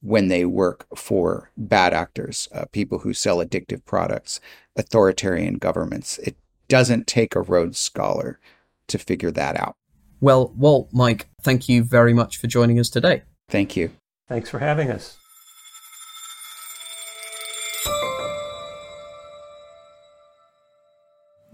when 0.00 0.28
they 0.28 0.44
work 0.44 0.86
for 0.96 1.50
bad 1.56 1.94
actors, 1.94 2.48
uh, 2.52 2.64
people 2.72 3.00
who 3.00 3.14
sell 3.14 3.38
addictive 3.38 3.84
products, 3.84 4.40
authoritarian 4.76 5.58
governments. 5.58 6.18
It 6.18 6.36
doesn't 6.68 7.06
take 7.06 7.36
a 7.36 7.40
Rhodes 7.40 7.78
Scholar 7.78 8.40
to 8.88 8.98
figure 8.98 9.30
that 9.30 9.56
out. 9.56 9.76
Well, 10.20 10.52
Walt, 10.56 10.88
Mike, 10.92 11.28
thank 11.42 11.68
you 11.68 11.84
very 11.84 12.14
much 12.14 12.36
for 12.36 12.48
joining 12.48 12.80
us 12.80 12.88
today. 12.88 13.22
Thank 13.48 13.76
you. 13.76 13.90
Thanks 14.28 14.50
for 14.50 14.58
having 14.58 14.90
us. 14.90 15.18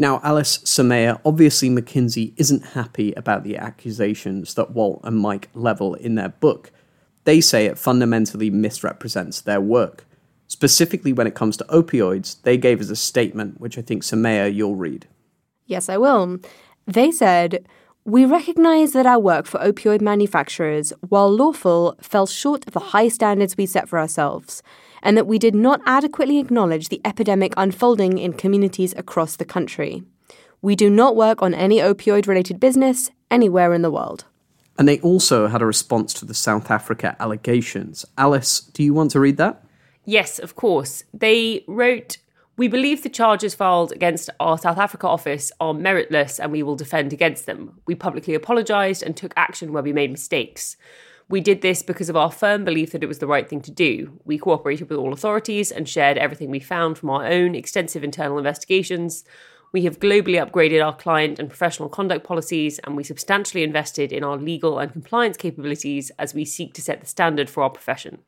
Now, 0.00 0.20
Alice 0.22 0.58
Soumaya, 0.58 1.20
obviously 1.24 1.68
McKinsey 1.68 2.32
isn't 2.36 2.66
happy 2.66 3.12
about 3.14 3.42
the 3.42 3.56
accusations 3.56 4.54
that 4.54 4.70
Walt 4.70 5.00
and 5.02 5.18
Mike 5.18 5.48
level 5.54 5.94
in 5.94 6.14
their 6.14 6.28
book. 6.28 6.70
They 7.24 7.40
say 7.40 7.66
it 7.66 7.78
fundamentally 7.78 8.48
misrepresents 8.48 9.40
their 9.40 9.60
work. 9.60 10.06
Specifically, 10.46 11.12
when 11.12 11.26
it 11.26 11.34
comes 11.34 11.56
to 11.56 11.64
opioids, 11.64 12.40
they 12.42 12.56
gave 12.56 12.80
us 12.80 12.90
a 12.90 12.96
statement, 12.96 13.60
which 13.60 13.76
I 13.76 13.82
think 13.82 14.02
Soumaya, 14.02 14.54
you'll 14.54 14.76
read. 14.76 15.08
Yes, 15.66 15.88
I 15.88 15.98
will. 15.98 16.38
They 16.86 17.10
said, 17.10 17.66
We 18.08 18.24
recognize 18.24 18.92
that 18.92 19.04
our 19.04 19.18
work 19.18 19.44
for 19.44 19.60
opioid 19.60 20.00
manufacturers, 20.00 20.94
while 21.10 21.28
lawful, 21.30 21.94
fell 22.00 22.26
short 22.26 22.66
of 22.66 22.72
the 22.72 22.80
high 22.96 23.08
standards 23.08 23.58
we 23.58 23.66
set 23.66 23.86
for 23.86 23.98
ourselves 23.98 24.62
and 25.02 25.14
that 25.14 25.26
we 25.26 25.38
did 25.38 25.54
not 25.54 25.82
adequately 25.84 26.38
acknowledge 26.38 26.88
the 26.88 27.02
epidemic 27.04 27.52
unfolding 27.58 28.16
in 28.16 28.32
communities 28.32 28.94
across 28.96 29.36
the 29.36 29.44
country. 29.44 30.04
We 30.62 30.74
do 30.74 30.88
not 30.88 31.16
work 31.16 31.42
on 31.42 31.52
any 31.52 31.80
opioid 31.80 32.26
related 32.26 32.58
business 32.58 33.10
anywhere 33.30 33.74
in 33.74 33.82
the 33.82 33.90
world. 33.90 34.24
And 34.78 34.88
they 34.88 35.00
also 35.00 35.48
had 35.48 35.60
a 35.60 35.66
response 35.66 36.14
to 36.14 36.24
the 36.24 36.32
South 36.32 36.70
Africa 36.70 37.14
allegations. 37.20 38.06
Alice, 38.16 38.60
do 38.60 38.82
you 38.82 38.94
want 38.94 39.10
to 39.10 39.20
read 39.20 39.36
that? 39.36 39.62
Yes, 40.06 40.38
of 40.38 40.56
course. 40.56 41.04
They 41.12 41.62
wrote 41.68 42.16
we 42.58 42.66
believe 42.66 43.04
the 43.04 43.08
charges 43.08 43.54
filed 43.54 43.92
against 43.92 44.28
our 44.40 44.58
South 44.58 44.78
Africa 44.78 45.06
office 45.06 45.52
are 45.60 45.72
meritless 45.72 46.40
and 46.40 46.50
we 46.50 46.64
will 46.64 46.74
defend 46.74 47.12
against 47.12 47.46
them. 47.46 47.80
We 47.86 47.94
publicly 47.94 48.34
apologised 48.34 49.00
and 49.00 49.16
took 49.16 49.32
action 49.36 49.72
where 49.72 49.82
we 49.82 49.92
made 49.92 50.10
mistakes. 50.10 50.76
We 51.28 51.40
did 51.40 51.62
this 51.62 51.84
because 51.84 52.08
of 52.08 52.16
our 52.16 52.32
firm 52.32 52.64
belief 52.64 52.90
that 52.90 53.04
it 53.04 53.06
was 53.06 53.20
the 53.20 53.28
right 53.28 53.48
thing 53.48 53.60
to 53.60 53.70
do. 53.70 54.18
We 54.24 54.38
cooperated 54.38 54.88
with 54.90 54.98
all 54.98 55.12
authorities 55.12 55.70
and 55.70 55.88
shared 55.88 56.18
everything 56.18 56.50
we 56.50 56.58
found 56.58 56.98
from 56.98 57.10
our 57.10 57.24
own 57.26 57.54
extensive 57.54 58.02
internal 58.02 58.38
investigations. 58.38 59.22
We 59.70 59.84
have 59.84 60.00
globally 60.00 60.44
upgraded 60.44 60.84
our 60.84 60.96
client 60.96 61.38
and 61.38 61.48
professional 61.48 61.90
conduct 61.90 62.26
policies, 62.26 62.80
and 62.80 62.96
we 62.96 63.04
substantially 63.04 63.62
invested 63.62 64.12
in 64.12 64.24
our 64.24 64.38
legal 64.38 64.78
and 64.78 64.90
compliance 64.90 65.36
capabilities 65.36 66.10
as 66.18 66.34
we 66.34 66.44
seek 66.44 66.72
to 66.74 66.82
set 66.82 67.02
the 67.02 67.06
standard 67.06 67.50
for 67.50 67.62
our 67.62 67.70
profession. 67.70 68.22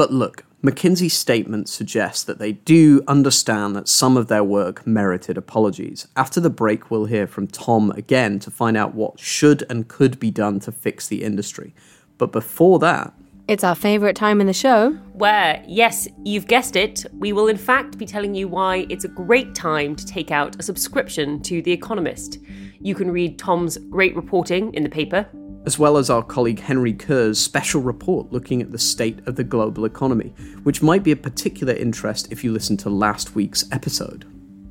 But 0.00 0.14
look, 0.14 0.46
McKinsey's 0.64 1.12
statement 1.12 1.68
suggests 1.68 2.24
that 2.24 2.38
they 2.38 2.52
do 2.52 3.04
understand 3.06 3.76
that 3.76 3.86
some 3.86 4.16
of 4.16 4.28
their 4.28 4.42
work 4.42 4.86
merited 4.86 5.36
apologies. 5.36 6.08
After 6.16 6.40
the 6.40 6.48
break, 6.48 6.90
we'll 6.90 7.04
hear 7.04 7.26
from 7.26 7.46
Tom 7.46 7.90
again 7.90 8.38
to 8.38 8.50
find 8.50 8.78
out 8.78 8.94
what 8.94 9.20
should 9.20 9.62
and 9.68 9.88
could 9.88 10.18
be 10.18 10.30
done 10.30 10.58
to 10.60 10.72
fix 10.72 11.06
the 11.06 11.22
industry. 11.22 11.74
But 12.16 12.32
before 12.32 12.78
that, 12.78 13.12
it's 13.46 13.62
our 13.62 13.74
favourite 13.74 14.16
time 14.16 14.40
in 14.40 14.46
the 14.46 14.54
show. 14.54 14.92
Where, 15.12 15.62
yes, 15.68 16.08
you've 16.24 16.46
guessed 16.46 16.76
it, 16.76 17.04
we 17.12 17.34
will 17.34 17.48
in 17.48 17.58
fact 17.58 17.98
be 17.98 18.06
telling 18.06 18.34
you 18.34 18.48
why 18.48 18.86
it's 18.88 19.04
a 19.04 19.08
great 19.08 19.54
time 19.54 19.94
to 19.96 20.06
take 20.06 20.30
out 20.30 20.58
a 20.58 20.62
subscription 20.62 21.42
to 21.42 21.60
The 21.60 21.72
Economist. 21.72 22.38
You 22.80 22.94
can 22.94 23.10
read 23.10 23.38
Tom's 23.38 23.76
great 23.76 24.16
reporting 24.16 24.72
in 24.72 24.82
the 24.82 24.88
paper, 24.88 25.28
as 25.66 25.78
well 25.78 25.96
as 25.96 26.10
our 26.10 26.22
colleague 26.22 26.60
Henry 26.60 26.92
Curr's 26.92 27.40
special 27.40 27.80
report 27.82 28.32
looking 28.32 28.62
at 28.62 28.72
the 28.72 28.78
state 28.78 29.18
of 29.26 29.36
the 29.36 29.44
global 29.44 29.84
economy, 29.84 30.34
which 30.62 30.82
might 30.82 31.02
be 31.02 31.12
of 31.12 31.22
particular 31.22 31.72
interest 31.72 32.30
if 32.32 32.42
you 32.42 32.52
listen 32.52 32.76
to 32.78 32.90
last 32.90 33.34
week's 33.34 33.64
episode. 33.72 34.26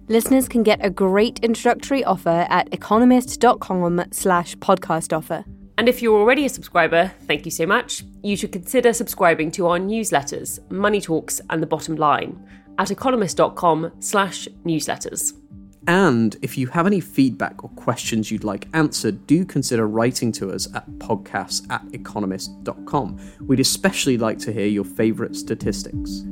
Listeners 0.07 0.47
can 0.47 0.63
get 0.63 0.83
a 0.83 0.89
great 0.89 1.39
introductory 1.43 2.03
offer 2.03 2.47
at 2.49 2.73
economist.com 2.73 4.05
slash 4.11 4.55
podcast 4.55 5.15
offer. 5.15 5.45
And 5.77 5.87
if 5.87 6.01
you're 6.01 6.19
already 6.19 6.45
a 6.45 6.49
subscriber, 6.49 7.13
thank 7.25 7.45
you 7.45 7.51
so 7.51 7.65
much. 7.65 8.03
You 8.23 8.35
should 8.35 8.51
consider 8.51 8.91
subscribing 8.91 9.51
to 9.51 9.67
our 9.67 9.77
newsletters, 9.77 10.59
Money 10.69 10.99
Talks 10.99 11.39
and 11.49 11.61
The 11.61 11.67
Bottom 11.67 11.95
Line, 11.95 12.43
at 12.77 12.91
economist.com 12.91 13.91
slash 13.99 14.47
newsletters. 14.65 15.38
And 15.87 16.35
if 16.41 16.57
you 16.57 16.67
have 16.67 16.85
any 16.85 16.99
feedback 16.99 17.63
or 17.63 17.69
questions 17.71 18.31
you'd 18.31 18.43
like 18.43 18.67
answered, 18.73 19.25
do 19.25 19.45
consider 19.45 19.87
writing 19.87 20.31
to 20.33 20.51
us 20.51 20.67
at 20.75 20.85
podcasts 20.99 21.69
at 21.71 21.83
economist.com. 21.93 23.19
We'd 23.41 23.59
especially 23.59 24.17
like 24.17 24.39
to 24.39 24.53
hear 24.53 24.67
your 24.67 24.85
favourite 24.85 25.35
statistics. 25.35 26.23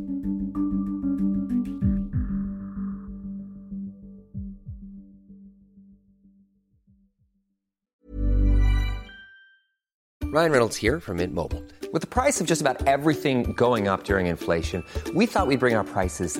Ryan 10.37 10.51
Reynolds 10.51 10.75
here 10.75 10.99
from 10.99 11.17
Mint 11.17 11.33
Mobile. 11.33 11.63
With 11.93 12.01
the 12.01 12.07
price 12.07 12.39
of 12.39 12.47
just 12.47 12.61
about 12.61 12.85
everything 12.85 13.53
going 13.53 13.87
up 13.87 14.03
during 14.03 14.27
inflation, 14.27 14.83
we 15.15 15.25
thought 15.25 15.47
we'd 15.47 15.59
bring 15.59 15.73
our 15.73 15.85
prices 15.85 16.39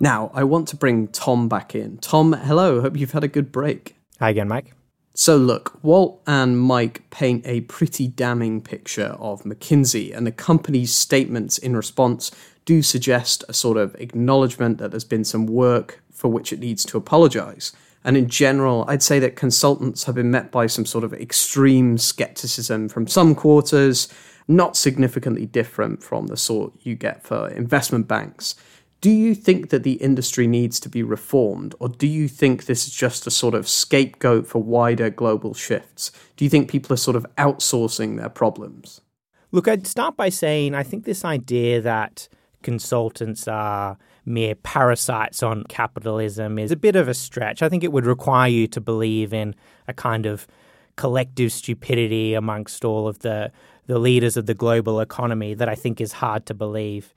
Now, 0.00 0.30
I 0.32 0.44
want 0.44 0.68
to 0.68 0.76
bring 0.76 1.08
Tom 1.08 1.48
back 1.48 1.74
in. 1.74 1.98
Tom, 1.98 2.32
hello. 2.32 2.80
Hope 2.80 2.96
you've 2.96 3.12
had 3.12 3.24
a 3.24 3.28
good 3.28 3.50
break. 3.50 3.96
Hi 4.20 4.30
again, 4.30 4.48
Mike. 4.48 4.72
So, 5.14 5.36
look, 5.36 5.82
Walt 5.82 6.22
and 6.28 6.60
Mike 6.60 7.10
paint 7.10 7.44
a 7.44 7.62
pretty 7.62 8.06
damning 8.06 8.60
picture 8.60 9.16
of 9.18 9.42
McKinsey, 9.42 10.16
and 10.16 10.24
the 10.24 10.30
company's 10.30 10.94
statements 10.94 11.58
in 11.58 11.76
response 11.76 12.30
do 12.64 12.82
suggest 12.82 13.42
a 13.48 13.52
sort 13.52 13.76
of 13.76 13.96
acknowledgement 13.96 14.78
that 14.78 14.92
there's 14.92 15.02
been 15.02 15.24
some 15.24 15.46
work 15.46 16.00
for 16.12 16.28
which 16.28 16.52
it 16.52 16.60
needs 16.60 16.84
to 16.84 16.96
apologize. 16.96 17.72
And 18.04 18.16
in 18.16 18.28
general, 18.28 18.84
I'd 18.86 19.02
say 19.02 19.18
that 19.18 19.34
consultants 19.34 20.04
have 20.04 20.14
been 20.14 20.30
met 20.30 20.52
by 20.52 20.68
some 20.68 20.86
sort 20.86 21.02
of 21.02 21.12
extreme 21.12 21.98
skepticism 21.98 22.88
from 22.88 23.08
some 23.08 23.34
quarters, 23.34 24.06
not 24.46 24.76
significantly 24.76 25.46
different 25.46 26.02
from 26.02 26.28
the 26.28 26.36
sort 26.36 26.72
you 26.82 26.94
get 26.94 27.24
for 27.24 27.48
investment 27.48 28.06
banks. 28.06 28.54
Do 29.00 29.10
you 29.10 29.34
think 29.34 29.70
that 29.70 29.84
the 29.84 29.92
industry 29.94 30.48
needs 30.48 30.80
to 30.80 30.88
be 30.88 31.04
reformed, 31.04 31.74
or 31.78 31.88
do 31.88 32.08
you 32.08 32.26
think 32.26 32.66
this 32.66 32.88
is 32.88 32.92
just 32.92 33.28
a 33.28 33.30
sort 33.30 33.54
of 33.54 33.68
scapegoat 33.68 34.46
for 34.46 34.60
wider 34.60 35.08
global 35.08 35.54
shifts? 35.54 36.10
Do 36.36 36.44
you 36.44 36.50
think 36.50 36.68
people 36.68 36.92
are 36.92 36.98
sort 36.98 37.16
of 37.16 37.24
outsourcing 37.36 38.16
their 38.16 38.28
problems? 38.28 39.00
Look, 39.52 39.68
I'd 39.68 39.86
start 39.86 40.16
by 40.16 40.30
saying 40.30 40.74
I 40.74 40.82
think 40.82 41.04
this 41.04 41.24
idea 41.24 41.80
that 41.80 42.28
consultants 42.62 43.46
are 43.46 43.98
mere 44.26 44.56
parasites 44.56 45.42
on 45.42 45.64
capitalism 45.68 46.58
is 46.58 46.72
a 46.72 46.76
bit 46.76 46.96
of 46.96 47.08
a 47.08 47.14
stretch. 47.14 47.62
I 47.62 47.68
think 47.68 47.84
it 47.84 47.92
would 47.92 48.04
require 48.04 48.48
you 48.48 48.66
to 48.68 48.80
believe 48.80 49.32
in 49.32 49.54
a 49.86 49.94
kind 49.94 50.26
of 50.26 50.46
collective 50.96 51.52
stupidity 51.52 52.34
amongst 52.34 52.84
all 52.84 53.06
of 53.06 53.20
the, 53.20 53.52
the 53.86 53.98
leaders 53.98 54.36
of 54.36 54.46
the 54.46 54.54
global 54.54 55.00
economy 55.00 55.54
that 55.54 55.68
I 55.68 55.76
think 55.76 56.00
is 56.00 56.12
hard 56.12 56.44
to 56.46 56.54
believe. 56.54 57.14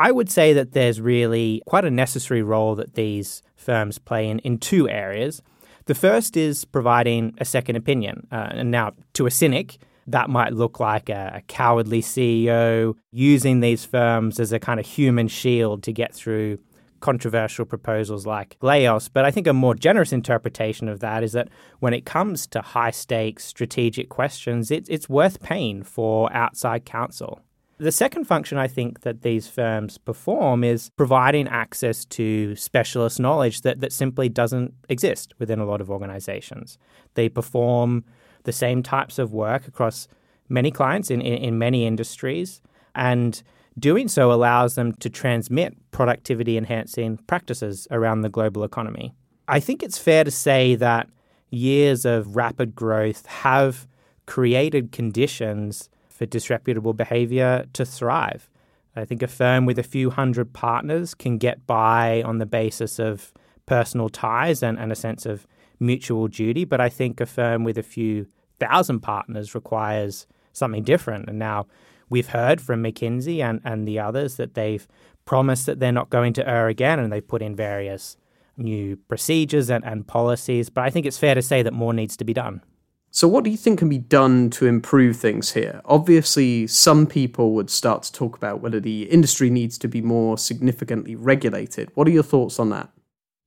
I 0.00 0.12
would 0.12 0.30
say 0.30 0.54
that 0.54 0.72
there's 0.72 0.98
really 0.98 1.62
quite 1.66 1.84
a 1.84 1.90
necessary 1.90 2.42
role 2.42 2.74
that 2.76 2.94
these 2.94 3.42
firms 3.54 3.98
play 3.98 4.30
in, 4.30 4.38
in 4.38 4.56
two 4.56 4.88
areas. 4.88 5.42
The 5.84 5.94
first 5.94 6.38
is 6.38 6.64
providing 6.64 7.34
a 7.36 7.44
second 7.44 7.76
opinion. 7.76 8.26
Uh, 8.32 8.48
and 8.52 8.70
now, 8.70 8.92
to 9.12 9.26
a 9.26 9.30
cynic, 9.30 9.76
that 10.06 10.30
might 10.30 10.54
look 10.54 10.80
like 10.80 11.10
a, 11.10 11.32
a, 11.34 11.40
cowardly 11.42 12.00
CEO 12.00 12.94
using 13.12 13.60
these 13.60 13.84
firms 13.84 14.40
as 14.40 14.52
a 14.52 14.58
kind 14.58 14.80
of 14.80 14.86
human 14.86 15.28
shield 15.28 15.82
to 15.82 15.92
get 15.92 16.14
through 16.14 16.58
controversial 17.00 17.66
proposals 17.66 18.26
like 18.26 18.56
layoffs. 18.62 19.10
But 19.12 19.26
I 19.26 19.30
think 19.30 19.46
a 19.46 19.52
more 19.52 19.74
generous 19.74 20.14
interpretation 20.14 20.88
of 20.88 21.00
that 21.00 21.22
is 21.22 21.32
that 21.32 21.48
when 21.80 21.92
it 21.92 22.06
comes 22.06 22.46
to 22.48 22.62
high 22.62 22.90
stakes 22.90 23.44
strategic 23.44 24.08
questions, 24.08 24.70
it, 24.70 24.86
it's 24.88 25.10
worth 25.10 25.42
paying 25.42 25.82
for 25.82 26.32
outside 26.32 26.86
counsel. 26.86 27.42
The 27.80 27.90
second 27.90 28.26
function 28.26 28.58
I 28.58 28.68
think 28.68 29.00
that 29.00 29.22
these 29.22 29.48
firms 29.48 29.96
perform 29.96 30.64
is 30.64 30.90
providing 30.98 31.48
access 31.48 32.04
to 32.06 32.54
specialist 32.54 33.18
knowledge 33.18 33.62
that, 33.62 33.80
that 33.80 33.90
simply 33.90 34.28
doesn't 34.28 34.74
exist 34.90 35.32
within 35.38 35.60
a 35.60 35.64
lot 35.64 35.80
of 35.80 35.90
organizations. 35.90 36.76
They 37.14 37.30
perform 37.30 38.04
the 38.44 38.52
same 38.52 38.82
types 38.82 39.18
of 39.18 39.32
work 39.32 39.66
across 39.66 40.08
many 40.50 40.70
clients 40.70 41.10
in, 41.10 41.22
in, 41.22 41.42
in 41.42 41.58
many 41.58 41.86
industries. 41.86 42.60
And 42.94 43.42
doing 43.78 44.08
so 44.08 44.30
allows 44.30 44.74
them 44.74 44.92
to 44.96 45.08
transmit 45.08 45.74
productivity 45.90 46.58
enhancing 46.58 47.16
practices 47.28 47.88
around 47.90 48.20
the 48.20 48.28
global 48.28 48.62
economy. 48.62 49.14
I 49.48 49.58
think 49.58 49.82
it's 49.82 49.96
fair 49.96 50.22
to 50.24 50.30
say 50.30 50.74
that 50.74 51.08
years 51.48 52.04
of 52.04 52.36
rapid 52.36 52.74
growth 52.74 53.24
have 53.24 53.86
created 54.26 54.92
conditions 54.92 55.88
for 56.20 56.26
disreputable 56.26 56.92
behavior 56.92 57.64
to 57.72 57.82
thrive. 57.82 58.50
I 58.94 59.06
think 59.06 59.22
a 59.22 59.26
firm 59.26 59.64
with 59.64 59.78
a 59.78 59.82
few 59.82 60.10
hundred 60.10 60.52
partners 60.52 61.14
can 61.14 61.38
get 61.38 61.66
by 61.66 62.22
on 62.26 62.36
the 62.36 62.44
basis 62.44 62.98
of 62.98 63.32
personal 63.64 64.10
ties 64.10 64.62
and, 64.62 64.78
and 64.78 64.92
a 64.92 64.94
sense 64.94 65.24
of 65.24 65.46
mutual 65.78 66.28
duty, 66.28 66.66
but 66.66 66.78
I 66.78 66.90
think 66.90 67.22
a 67.22 67.26
firm 67.26 67.64
with 67.64 67.78
a 67.78 67.82
few 67.82 68.26
thousand 68.58 69.00
partners 69.00 69.54
requires 69.54 70.26
something 70.52 70.82
different. 70.82 71.26
And 71.26 71.38
now 71.38 71.66
we've 72.10 72.28
heard 72.28 72.60
from 72.60 72.82
McKinsey 72.82 73.42
and, 73.42 73.62
and 73.64 73.88
the 73.88 73.98
others 73.98 74.36
that 74.36 74.52
they've 74.52 74.86
promised 75.24 75.64
that 75.64 75.80
they're 75.80 75.90
not 75.90 76.10
going 76.10 76.34
to 76.34 76.46
err 76.46 76.68
again, 76.68 76.98
and 76.98 77.10
they've 77.10 77.26
put 77.26 77.40
in 77.40 77.56
various 77.56 78.18
new 78.58 78.96
procedures 79.08 79.70
and, 79.70 79.82
and 79.86 80.06
policies. 80.06 80.68
But 80.68 80.84
I 80.84 80.90
think 80.90 81.06
it's 81.06 81.16
fair 81.16 81.34
to 81.34 81.40
say 81.40 81.62
that 81.62 81.72
more 81.72 81.94
needs 81.94 82.14
to 82.18 82.24
be 82.24 82.34
done. 82.34 82.62
So, 83.12 83.26
what 83.26 83.42
do 83.42 83.50
you 83.50 83.56
think 83.56 83.80
can 83.80 83.88
be 83.88 83.98
done 83.98 84.50
to 84.50 84.66
improve 84.66 85.16
things 85.16 85.52
here? 85.52 85.80
Obviously, 85.84 86.66
some 86.68 87.06
people 87.06 87.52
would 87.54 87.68
start 87.68 88.04
to 88.04 88.12
talk 88.12 88.36
about 88.36 88.60
whether 88.60 88.78
the 88.78 89.04
industry 89.04 89.50
needs 89.50 89.78
to 89.78 89.88
be 89.88 90.00
more 90.00 90.38
significantly 90.38 91.16
regulated. 91.16 91.90
What 91.94 92.06
are 92.06 92.12
your 92.12 92.22
thoughts 92.22 92.60
on 92.60 92.70
that? 92.70 92.88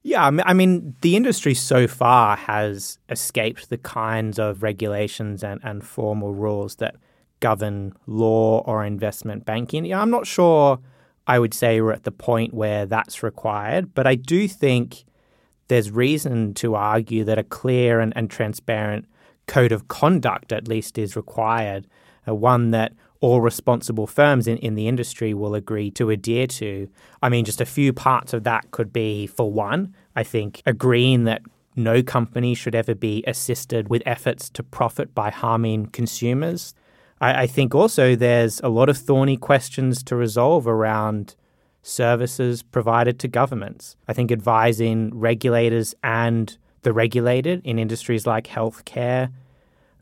Yeah, 0.06 0.26
I 0.26 0.54
mean, 0.54 0.96
the 1.00 1.16
industry 1.16 1.54
so 1.54 1.88
far 1.88 2.36
has 2.36 2.98
escaped 3.10 3.70
the 3.70 3.78
kinds 3.78 4.38
of 4.38 4.62
regulations 4.62 5.46
and, 5.46 5.62
and 5.64 5.82
formal 5.82 6.34
rules 6.34 6.76
that 6.76 6.96
govern 7.40 7.94
law 8.06 8.60
or 8.66 8.84
investment 8.84 9.46
banking. 9.46 9.94
I'm 9.94 10.10
not 10.10 10.28
sure 10.28 10.80
I 11.26 11.40
would 11.40 11.54
say 11.54 11.80
we're 11.80 11.94
at 11.94 12.04
the 12.04 12.12
point 12.12 12.54
where 12.54 12.86
that's 12.86 13.24
required, 13.24 13.94
but 13.94 14.06
I 14.06 14.16
do 14.16 14.46
think 14.50 15.06
there's 15.70 15.90
reason 15.90 16.54
to 16.56 16.76
argue 16.76 17.24
that 17.24 17.38
a 17.38 17.44
clear 17.44 18.02
and, 18.02 18.12
and 18.16 18.30
transparent 18.30 19.06
code 19.48 19.72
of 19.72 19.88
conduct, 19.88 20.52
at 20.52 20.68
least, 20.68 20.98
is 20.98 21.16
required, 21.16 21.88
uh, 22.28 22.36
one 22.36 22.72
that 22.72 22.94
all 23.20 23.40
responsible 23.40 24.08
firms 24.08 24.48
in, 24.48 24.58
in 24.58 24.76
the 24.76 24.88
industry 24.88 25.34
will 25.34 25.56
agree 25.56 25.90
to 25.92 26.10
adhere 26.10 26.48
to. 26.48 26.90
I 27.22 27.30
mean, 27.30 27.46
just 27.46 27.62
a 27.62 27.66
few 27.66 27.94
parts 27.94 28.34
of 28.34 28.44
that 28.44 28.72
could 28.72 28.92
be, 28.92 29.28
for 29.28 29.52
one, 29.52 29.96
I 30.16 30.24
think, 30.24 30.62
agreeing 30.66 31.24
that 31.24 31.42
no 31.76 32.04
company 32.04 32.54
should 32.54 32.76
ever 32.76 32.94
be 32.94 33.24
assisted 33.26 33.90
with 33.90 34.04
efforts 34.06 34.50
to 34.52 34.64
profit 34.64 35.16
by 35.16 35.30
harming 35.30 35.88
consumers. 35.88 36.74
I, 37.22 37.44
I 37.44 37.48
think 37.48 37.74
also 37.74 38.16
there's 38.16 38.60
a 38.62 38.70
lot 38.70 38.90
of 38.90 38.98
thorny 38.98 39.38
questions 39.38 40.04
to 40.04 40.16
resolve 40.16 40.68
around 40.68 41.36
services 41.82 42.64
provided 42.64 43.20
to 43.20 43.28
governments. 43.28 43.96
I 44.08 44.14
think 44.14 44.32
advising 44.32 45.12
regulators 45.14 45.96
and 46.04 46.58
the 46.84 46.94
regulated 46.94 47.62
in 47.64 47.80
industries 47.80 48.28
like 48.28 48.48
healthcare 48.48 49.32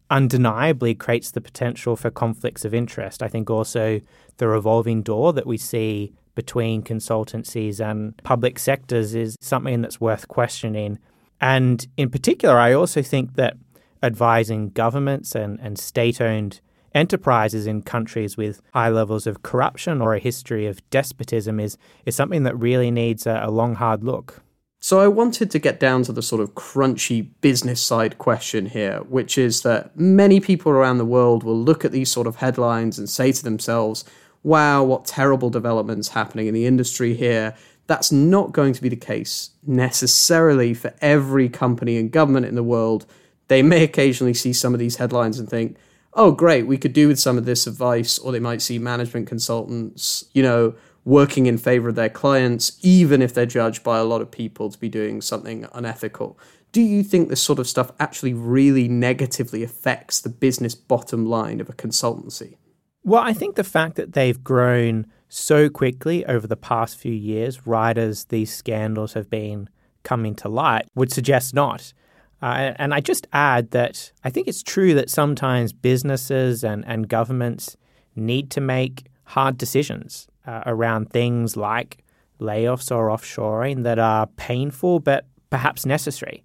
undeniably 0.09 0.93
creates 0.93 1.31
the 1.31 1.41
potential 1.41 1.95
for 1.95 2.11
conflicts 2.11 2.65
of 2.65 2.73
interest. 2.73 3.23
I 3.23 3.29
think 3.29 3.49
also 3.49 4.01
the 4.37 4.47
revolving 4.47 5.01
door 5.01 5.31
that 5.33 5.47
we 5.47 5.57
see 5.57 6.13
between 6.35 6.83
consultancies 6.83 7.79
and 7.79 8.15
public 8.23 8.59
sectors 8.59 9.15
is 9.15 9.37
something 9.41 9.81
that's 9.81 10.01
worth 10.01 10.27
questioning. 10.27 10.99
And 11.39 11.87
in 11.97 12.09
particular, 12.09 12.57
I 12.57 12.73
also 12.73 13.01
think 13.01 13.35
that 13.35 13.57
advising 14.03 14.69
governments 14.69 15.33
and, 15.35 15.59
and 15.61 15.77
state 15.79 16.19
owned 16.19 16.59
enterprises 16.93 17.67
in 17.67 17.81
countries 17.81 18.35
with 18.35 18.61
high 18.73 18.89
levels 18.89 19.25
of 19.25 19.43
corruption 19.43 20.01
or 20.01 20.13
a 20.13 20.19
history 20.19 20.67
of 20.67 20.87
despotism 20.89 21.59
is, 21.59 21.77
is 22.05 22.15
something 22.15 22.43
that 22.43 22.57
really 22.57 22.91
needs 22.91 23.25
a, 23.25 23.41
a 23.43 23.51
long, 23.51 23.75
hard 23.75 24.03
look. 24.03 24.41
So 24.83 24.99
I 24.99 25.07
wanted 25.07 25.51
to 25.51 25.59
get 25.59 25.79
down 25.79 26.01
to 26.03 26.11
the 26.11 26.23
sort 26.23 26.41
of 26.41 26.55
crunchy 26.55 27.27
business 27.41 27.79
side 27.79 28.17
question 28.17 28.65
here, 28.65 29.01
which 29.01 29.37
is 29.37 29.61
that 29.61 29.95
many 29.95 30.39
people 30.39 30.71
around 30.71 30.97
the 30.97 31.05
world 31.05 31.43
will 31.43 31.57
look 31.57 31.85
at 31.85 31.91
these 31.91 32.09
sort 32.09 32.25
of 32.25 32.37
headlines 32.37 32.97
and 32.97 33.07
say 33.07 33.31
to 33.31 33.43
themselves, 33.43 34.03
wow, 34.41 34.83
what 34.83 35.05
terrible 35.05 35.51
developments 35.51 36.07
happening 36.07 36.47
in 36.47 36.55
the 36.55 36.65
industry 36.65 37.13
here. 37.13 37.55
That's 37.85 38.11
not 38.11 38.53
going 38.53 38.73
to 38.73 38.81
be 38.81 38.89
the 38.89 38.95
case 38.95 39.51
necessarily 39.67 40.73
for 40.73 40.95
every 40.99 41.47
company 41.47 41.97
and 41.97 42.11
government 42.11 42.47
in 42.47 42.55
the 42.55 42.63
world. 42.63 43.05
They 43.49 43.61
may 43.61 43.83
occasionally 43.83 44.33
see 44.33 44.51
some 44.51 44.73
of 44.73 44.79
these 44.79 44.95
headlines 44.95 45.37
and 45.37 45.47
think, 45.47 45.77
oh, 46.15 46.31
great, 46.31 46.65
we 46.65 46.79
could 46.79 46.93
do 46.93 47.07
with 47.07 47.19
some 47.19 47.37
of 47.37 47.45
this 47.45 47.67
advice, 47.67 48.17
or 48.17 48.31
they 48.31 48.39
might 48.39 48.63
see 48.63 48.79
management 48.79 49.27
consultants, 49.27 50.25
you 50.33 50.41
know, 50.41 50.73
working 51.03 51.47
in 51.47 51.57
favor 51.57 51.89
of 51.89 51.95
their 51.95 52.09
clients, 52.09 52.77
even 52.81 53.21
if 53.21 53.33
they're 53.33 53.45
judged 53.45 53.83
by 53.83 53.97
a 53.97 54.03
lot 54.03 54.21
of 54.21 54.29
people 54.29 54.69
to 54.69 54.77
be 54.77 54.89
doing 54.89 55.21
something 55.21 55.67
unethical. 55.73 56.37
Do 56.71 56.81
you 56.81 57.03
think 57.03 57.29
this 57.29 57.41
sort 57.41 57.59
of 57.59 57.67
stuff 57.67 57.91
actually 57.99 58.33
really 58.33 58.87
negatively 58.87 59.63
affects 59.63 60.21
the 60.21 60.29
business 60.29 60.75
bottom 60.75 61.25
line 61.25 61.59
of 61.59 61.69
a 61.69 61.73
consultancy? 61.73 62.55
Well, 63.03 63.21
I 63.21 63.33
think 63.33 63.55
the 63.55 63.63
fact 63.63 63.95
that 63.95 64.13
they've 64.13 64.41
grown 64.43 65.07
so 65.27 65.69
quickly 65.69 66.25
over 66.25 66.45
the 66.45 66.55
past 66.55 66.97
few 66.97 67.13
years, 67.13 67.65
right 67.65 67.97
as 67.97 68.25
these 68.25 68.53
scandals 68.53 69.13
have 69.13 69.29
been 69.29 69.69
coming 70.03 70.35
to 70.35 70.49
light, 70.49 70.87
would 70.93 71.11
suggest 71.11 71.53
not. 71.53 71.93
Uh, 72.41 72.73
and 72.77 72.93
I 72.93 73.01
just 73.01 73.27
add 73.33 73.71
that 73.71 74.11
I 74.23 74.29
think 74.29 74.47
it's 74.47 74.63
true 74.63 74.93
that 74.93 75.09
sometimes 75.09 75.73
businesses 75.73 76.63
and, 76.63 76.83
and 76.87 77.07
governments 77.07 77.75
need 78.15 78.49
to 78.51 78.61
make 78.61 79.07
hard 79.25 79.57
decisions 79.57 80.27
uh, 80.51 80.63
around 80.65 81.09
things 81.09 81.55
like 81.55 82.03
layoffs 82.39 82.93
or 82.93 83.07
offshoring 83.07 83.83
that 83.83 83.99
are 83.99 84.27
painful 84.27 84.99
but 84.99 85.25
perhaps 85.49 85.85
necessary. 85.85 86.43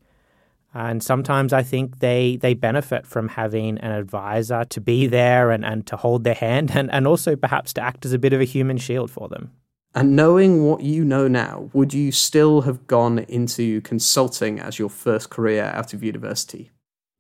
And 0.75 1.03
sometimes 1.03 1.53
I 1.53 1.62
think 1.62 2.01
they, 2.01 2.37
they 2.37 2.53
benefit 2.53 3.07
from 3.07 3.29
having 3.29 3.79
an 3.79 3.92
advisor 3.92 4.64
to 4.66 4.81
be 4.81 5.07
there 5.07 5.51
and, 5.51 5.64
and 5.64 5.87
to 5.87 5.97
hold 5.97 6.23
their 6.23 6.35
hand 6.35 6.73
and, 6.75 6.90
and 6.92 7.07
also 7.07 7.35
perhaps 7.35 7.73
to 7.75 7.81
act 7.81 8.05
as 8.05 8.12
a 8.12 8.19
bit 8.19 8.33
of 8.33 8.40
a 8.40 8.45
human 8.45 8.77
shield 8.77 9.11
for 9.11 9.29
them. 9.29 9.51
And 9.95 10.14
knowing 10.14 10.64
what 10.64 10.83
you 10.83 11.05
know 11.05 11.27
now, 11.27 11.71
would 11.73 11.95
you 11.95 12.12
still 12.12 12.61
have 12.61 12.87
gone 12.87 13.21
into 13.21 13.81
consulting 13.81 14.61
as 14.61 14.79
your 14.79 14.90
first 14.90 15.31
career 15.31 15.64
out 15.64 15.95
of 15.95 16.05
university? 16.05 16.71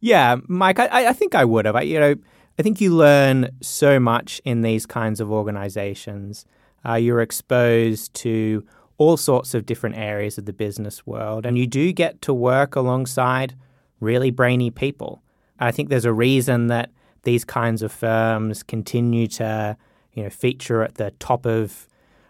Yeah, 0.00 0.36
Mike, 0.46 0.78
I, 0.78 1.06
I 1.08 1.12
think 1.14 1.34
I 1.34 1.46
would 1.46 1.64
have. 1.64 1.74
I, 1.74 1.80
you 1.80 1.98
know, 1.98 2.14
I 2.58 2.62
think 2.62 2.82
you 2.82 2.94
learn 2.94 3.50
so 3.62 3.98
much 3.98 4.42
in 4.44 4.60
these 4.60 4.84
kinds 4.84 5.20
of 5.20 5.32
organizations. 5.32 6.44
Uh, 6.86 6.94
you're 6.94 7.20
exposed 7.20 8.14
to 8.14 8.64
all 8.98 9.16
sorts 9.16 9.54
of 9.54 9.66
different 9.66 9.96
areas 9.96 10.38
of 10.38 10.46
the 10.46 10.52
business 10.52 11.06
world, 11.06 11.44
and 11.44 11.58
you 11.58 11.66
do 11.66 11.92
get 11.92 12.22
to 12.22 12.32
work 12.32 12.76
alongside 12.76 13.54
really 14.00 14.30
brainy 14.30 14.70
people. 14.70 15.22
I 15.58 15.72
think 15.72 15.88
there's 15.88 16.04
a 16.04 16.12
reason 16.12 16.68
that 16.68 16.90
these 17.22 17.44
kinds 17.44 17.82
of 17.82 17.90
firms 17.92 18.62
continue 18.62 19.26
to, 19.26 19.76
you 20.12 20.22
know, 20.22 20.30
feature 20.30 20.82
at 20.82 20.94
the 20.94 21.10
top 21.18 21.44
of 21.44 21.88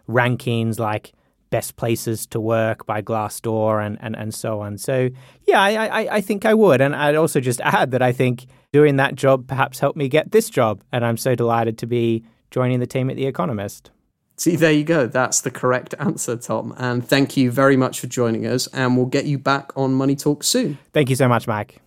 rankings 0.09 0.79
like 0.79 1.13
best 1.51 1.77
places 1.77 2.27
to 2.27 2.41
work 2.41 2.87
by 2.87 3.03
Glassdoor 3.03 3.85
and, 3.85 3.99
and, 4.01 4.17
and 4.17 4.35
so 4.35 4.61
on. 4.61 4.79
So, 4.79 5.11
yeah, 5.47 5.61
I, 5.61 5.87
I, 5.87 6.15
I 6.17 6.21
think 6.21 6.45
I 6.45 6.55
would. 6.55 6.81
And 6.81 6.95
I'd 6.95 7.15
also 7.15 7.41
just 7.41 7.61
add 7.61 7.91
that 7.93 8.03
I 8.03 8.13
think 8.13 8.47
doing 8.73 8.97
that 8.97 9.15
job 9.15 9.47
perhaps 9.47 9.79
helped 9.79 9.97
me 9.97 10.09
get 10.09 10.33
this 10.33 10.51
job. 10.51 10.83
And 10.93 11.05
I'm 11.05 11.17
so 11.17 11.35
delighted 11.35 11.79
to 11.79 11.87
be 11.87 12.25
joining 12.51 12.81
the 12.81 12.87
team 12.87 13.11
at 13.11 13.17
The 13.17 13.27
Economist. 13.27 13.91
See, 14.39 14.55
there 14.55 14.73
you 14.73 14.85
go. 14.85 15.07
That's 15.07 15.41
the 15.41 15.51
correct 15.51 15.95
answer, 15.99 16.37
Tom. 16.37 16.75
And 16.77 17.07
thank 17.07 17.37
you 17.37 17.51
very 17.51 17.77
much 17.77 18.01
for 18.01 18.07
joining 18.07 18.47
us. 18.47 18.67
And 18.69 18.97
we'll 18.97 19.07
get 19.07 19.25
you 19.25 19.39
back 19.39 19.73
on 19.77 19.95
Money 19.95 20.15
Talk 20.15 20.45
soon. 20.45 20.79
Thank 20.93 21.09
you 21.09 21.17
so 21.17 21.27
much, 21.27 21.47
Mike. 21.47 21.81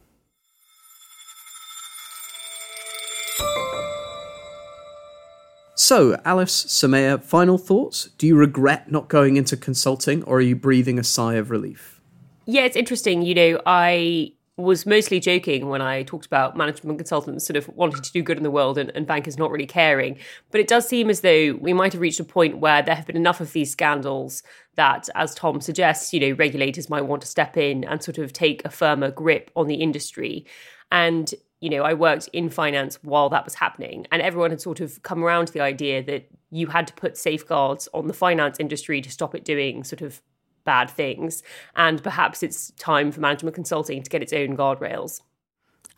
So, 5.75 6.19
Alice, 6.25 6.65
Soumaya, 6.65 7.23
final 7.23 7.57
thoughts? 7.57 8.09
Do 8.17 8.27
you 8.27 8.35
regret 8.35 8.91
not 8.91 9.07
going 9.07 9.37
into 9.37 9.55
consulting 9.55 10.23
or 10.23 10.37
are 10.37 10.41
you 10.41 10.55
breathing 10.55 10.99
a 10.99 11.03
sigh 11.03 11.35
of 11.35 11.49
relief? 11.49 12.01
Yeah, 12.45 12.65
it's 12.65 12.75
interesting. 12.75 13.21
You 13.21 13.33
know, 13.33 13.61
I 13.65 14.33
was 14.59 14.85
mostly 14.85 15.19
joking 15.19 15.69
when 15.69 15.81
I 15.81 16.03
talked 16.03 16.25
about 16.25 16.57
management 16.57 16.99
consultants 16.99 17.45
sort 17.45 17.55
of 17.55 17.67
wanting 17.69 18.01
to 18.01 18.11
do 18.11 18.21
good 18.21 18.37
in 18.37 18.43
the 18.43 18.51
world 18.51 18.77
and, 18.77 18.91
and, 18.93 19.07
bankers 19.07 19.37
not 19.37 19.51
really 19.51 19.65
caring. 19.65 20.17
But 20.51 20.59
it 20.59 20.67
does 20.67 20.87
seem 20.87 21.09
as 21.09 21.21
though 21.21 21.57
we 21.61 21.73
might 21.73 21.93
have 21.93 22.01
reached 22.01 22.19
a 22.19 22.25
point 22.25 22.59
where 22.59 22.81
there 22.81 22.95
have 22.95 23.07
been 23.07 23.15
enough 23.15 23.39
of 23.39 23.53
these 23.53 23.71
scandals 23.71 24.43
that, 24.75 25.07
as 25.15 25.33
Tom 25.33 25.61
suggests, 25.61 26.13
you 26.13 26.19
know, 26.19 26.35
regulators 26.35 26.89
might 26.89 27.05
want 27.05 27.21
to 27.21 27.27
step 27.27 27.57
in 27.57 27.83
and 27.85 28.03
sort 28.03 28.17
of 28.17 28.33
take 28.33 28.63
a 28.65 28.69
firmer 28.69 29.11
grip 29.11 29.49
on 29.55 29.67
the 29.67 29.75
industry. 29.75 30.45
And, 30.91 31.33
you 31.61 31.69
know, 31.69 31.83
I 31.83 31.93
worked 31.93 32.27
in 32.33 32.49
finance 32.49 32.99
while 33.01 33.29
that 33.29 33.45
was 33.45 33.55
happening, 33.55 34.07
and 34.11 34.21
everyone 34.21 34.51
had 34.51 34.61
sort 34.61 34.79
of 34.81 35.01
come 35.03 35.23
around 35.23 35.47
to 35.47 35.53
the 35.53 35.61
idea 35.61 36.03
that 36.03 36.29
you 36.51 36.67
had 36.67 36.87
to 36.87 36.93
put 36.93 37.17
safeguards 37.17 37.87
on 37.93 38.07
the 38.07 38.13
finance 38.13 38.57
industry 38.59 39.01
to 39.01 39.11
stop 39.11 39.35
it 39.35 39.45
doing 39.45 39.83
sort 39.83 40.01
of 40.01 40.21
bad 40.69 40.87
things. 41.01 41.41
And 41.75 41.97
perhaps 42.03 42.43
it's 42.43 42.59
time 42.91 43.11
for 43.11 43.19
management 43.21 43.55
consulting 43.55 44.03
to 44.03 44.09
get 44.13 44.21
its 44.21 44.33
own 44.33 44.55
guardrails. 44.55 45.21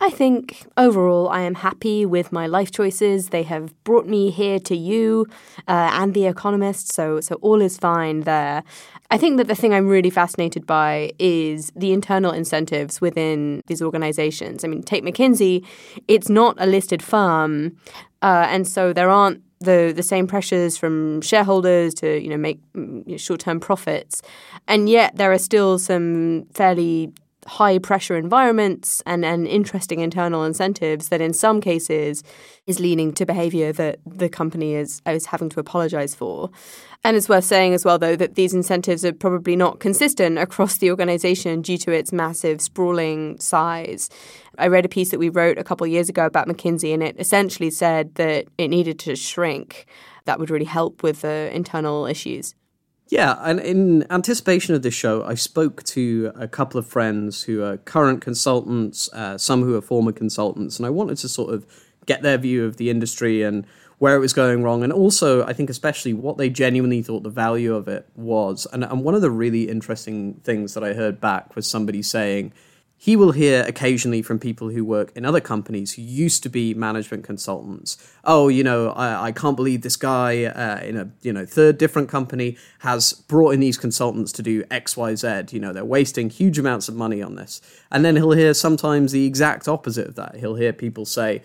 I 0.03 0.09
think 0.09 0.65
overall 0.77 1.29
I 1.29 1.41
am 1.41 1.53
happy 1.53 2.07
with 2.07 2.31
my 2.31 2.47
life 2.47 2.71
choices. 2.71 3.29
They 3.29 3.43
have 3.43 3.65
brought 3.83 4.07
me 4.07 4.31
here 4.31 4.59
to 4.69 4.75
you 4.75 5.27
uh, 5.67 5.89
and 5.99 6.15
The 6.15 6.25
Economist, 6.25 6.91
so 6.91 7.21
so 7.21 7.35
all 7.47 7.61
is 7.61 7.77
fine 7.77 8.21
there. 8.21 8.63
I 9.11 9.17
think 9.21 9.37
that 9.37 9.47
the 9.47 9.59
thing 9.61 9.73
I'm 9.75 9.87
really 9.87 10.09
fascinated 10.09 10.65
by 10.65 11.11
is 11.19 11.71
the 11.75 11.91
internal 11.91 12.31
incentives 12.31 12.99
within 12.99 13.61
these 13.67 13.81
organizations. 13.87 14.63
I 14.63 14.67
mean, 14.69 14.81
take 14.81 15.03
McKinsey, 15.03 15.63
it's 16.07 16.29
not 16.29 16.55
a 16.57 16.65
listed 16.65 17.03
firm, 17.03 17.77
uh, 18.23 18.45
and 18.53 18.67
so 18.67 18.93
there 18.93 19.09
aren't 19.09 19.43
the 19.61 19.93
the 19.95 20.03
same 20.03 20.27
pressures 20.27 20.77
from 20.77 21.21
shareholders 21.21 21.93
to 21.95 22.21
you 22.21 22.29
know 22.29 22.37
make 22.37 22.59
mm, 22.73 23.19
short 23.19 23.39
term 23.39 23.59
profits, 23.59 24.21
and 24.67 24.89
yet 24.89 25.15
there 25.15 25.31
are 25.31 25.37
still 25.39 25.79
some 25.79 26.45
fairly 26.53 27.13
high 27.47 27.79
pressure 27.79 28.15
environments 28.17 29.01
and, 29.05 29.25
and 29.25 29.47
interesting 29.47 29.99
internal 29.99 30.43
incentives 30.43 31.09
that 31.09 31.21
in 31.21 31.33
some 31.33 31.59
cases 31.59 32.23
is 32.67 32.79
leading 32.79 33.11
to 33.13 33.25
behavior 33.25 33.71
that 33.73 33.99
the 34.05 34.29
company 34.29 34.75
is, 34.75 35.01
is 35.07 35.25
having 35.27 35.49
to 35.49 35.59
apologize 35.59 36.13
for. 36.13 36.49
And 37.03 37.17
it's 37.17 37.27
worth 37.27 37.45
saying 37.45 37.73
as 37.73 37.83
well, 37.83 37.97
though, 37.97 38.15
that 38.15 38.35
these 38.35 38.53
incentives 38.53 39.03
are 39.03 39.13
probably 39.13 39.55
not 39.55 39.79
consistent 39.79 40.37
across 40.37 40.77
the 40.77 40.91
organization 40.91 41.63
due 41.63 41.77
to 41.79 41.91
its 41.91 42.13
massive, 42.13 42.61
sprawling 42.61 43.39
size. 43.39 44.09
I 44.59 44.67
read 44.67 44.85
a 44.85 44.89
piece 44.89 45.09
that 45.09 45.19
we 45.19 45.29
wrote 45.29 45.57
a 45.57 45.63
couple 45.63 45.85
of 45.85 45.91
years 45.91 46.09
ago 46.09 46.27
about 46.27 46.47
McKinsey, 46.47 46.93
and 46.93 47.01
it 47.01 47.15
essentially 47.17 47.71
said 47.71 48.13
that 48.15 48.45
it 48.59 48.67
needed 48.67 48.99
to 48.99 49.15
shrink. 49.15 49.87
That 50.25 50.39
would 50.39 50.51
really 50.51 50.65
help 50.65 51.01
with 51.01 51.21
the 51.21 51.49
internal 51.51 52.05
issues. 52.05 52.53
Yeah, 53.11 53.35
and 53.41 53.59
in 53.59 54.09
anticipation 54.09 54.73
of 54.73 54.83
this 54.83 54.93
show, 54.93 55.21
I 55.25 55.33
spoke 55.33 55.83
to 55.83 56.31
a 56.33 56.47
couple 56.47 56.79
of 56.79 56.87
friends 56.87 57.43
who 57.43 57.61
are 57.61 57.75
current 57.75 58.21
consultants, 58.21 59.11
uh, 59.11 59.37
some 59.37 59.63
who 59.63 59.75
are 59.75 59.81
former 59.81 60.13
consultants, 60.13 60.79
and 60.79 60.85
I 60.85 60.91
wanted 60.91 61.17
to 61.17 61.27
sort 61.27 61.53
of 61.53 61.65
get 62.05 62.21
their 62.21 62.37
view 62.37 62.63
of 62.63 62.77
the 62.77 62.89
industry 62.89 63.43
and 63.43 63.67
where 63.97 64.15
it 64.15 64.19
was 64.19 64.31
going 64.31 64.63
wrong, 64.63 64.81
and 64.81 64.93
also, 64.93 65.45
I 65.45 65.51
think, 65.51 65.69
especially 65.69 66.13
what 66.13 66.37
they 66.37 66.49
genuinely 66.49 67.01
thought 67.01 67.23
the 67.23 67.29
value 67.29 67.75
of 67.75 67.89
it 67.89 68.07
was. 68.15 68.65
And, 68.71 68.85
and 68.85 69.03
one 69.03 69.13
of 69.13 69.21
the 69.21 69.29
really 69.29 69.67
interesting 69.67 70.35
things 70.45 70.73
that 70.73 70.83
I 70.83 70.93
heard 70.93 71.19
back 71.19 71.53
was 71.53 71.67
somebody 71.67 72.01
saying, 72.01 72.53
he 73.03 73.15
will 73.15 73.31
hear 73.31 73.65
occasionally 73.67 74.21
from 74.21 74.37
people 74.37 74.69
who 74.69 74.85
work 74.85 75.11
in 75.15 75.25
other 75.25 75.41
companies 75.41 75.93
who 75.93 76.03
used 76.03 76.43
to 76.43 76.49
be 76.49 76.75
management 76.75 77.23
consultants. 77.23 77.97
Oh, 78.23 78.47
you 78.47 78.63
know, 78.63 78.91
I, 78.91 79.29
I 79.29 79.31
can't 79.31 79.55
believe 79.55 79.81
this 79.81 79.95
guy 79.95 80.43
uh, 80.43 80.79
in 80.83 80.97
a 80.97 81.09
you 81.23 81.33
know 81.33 81.43
third 81.43 81.79
different 81.79 82.09
company 82.09 82.57
has 82.81 83.13
brought 83.13 83.55
in 83.55 83.59
these 83.59 83.75
consultants 83.75 84.31
to 84.33 84.43
do 84.43 84.63
X, 84.69 84.95
Y, 84.95 85.15
Z. 85.15 85.45
You 85.49 85.59
know, 85.59 85.73
they're 85.73 85.83
wasting 85.83 86.29
huge 86.29 86.59
amounts 86.59 86.89
of 86.89 86.95
money 86.95 87.23
on 87.23 87.33
this. 87.37 87.59
And 87.91 88.05
then 88.05 88.17
he'll 88.17 88.33
hear 88.33 88.53
sometimes 88.53 89.13
the 89.13 89.25
exact 89.25 89.67
opposite 89.67 90.07
of 90.07 90.13
that. 90.17 90.35
He'll 90.35 90.53
hear 90.53 90.71
people 90.71 91.05
say, 91.07 91.41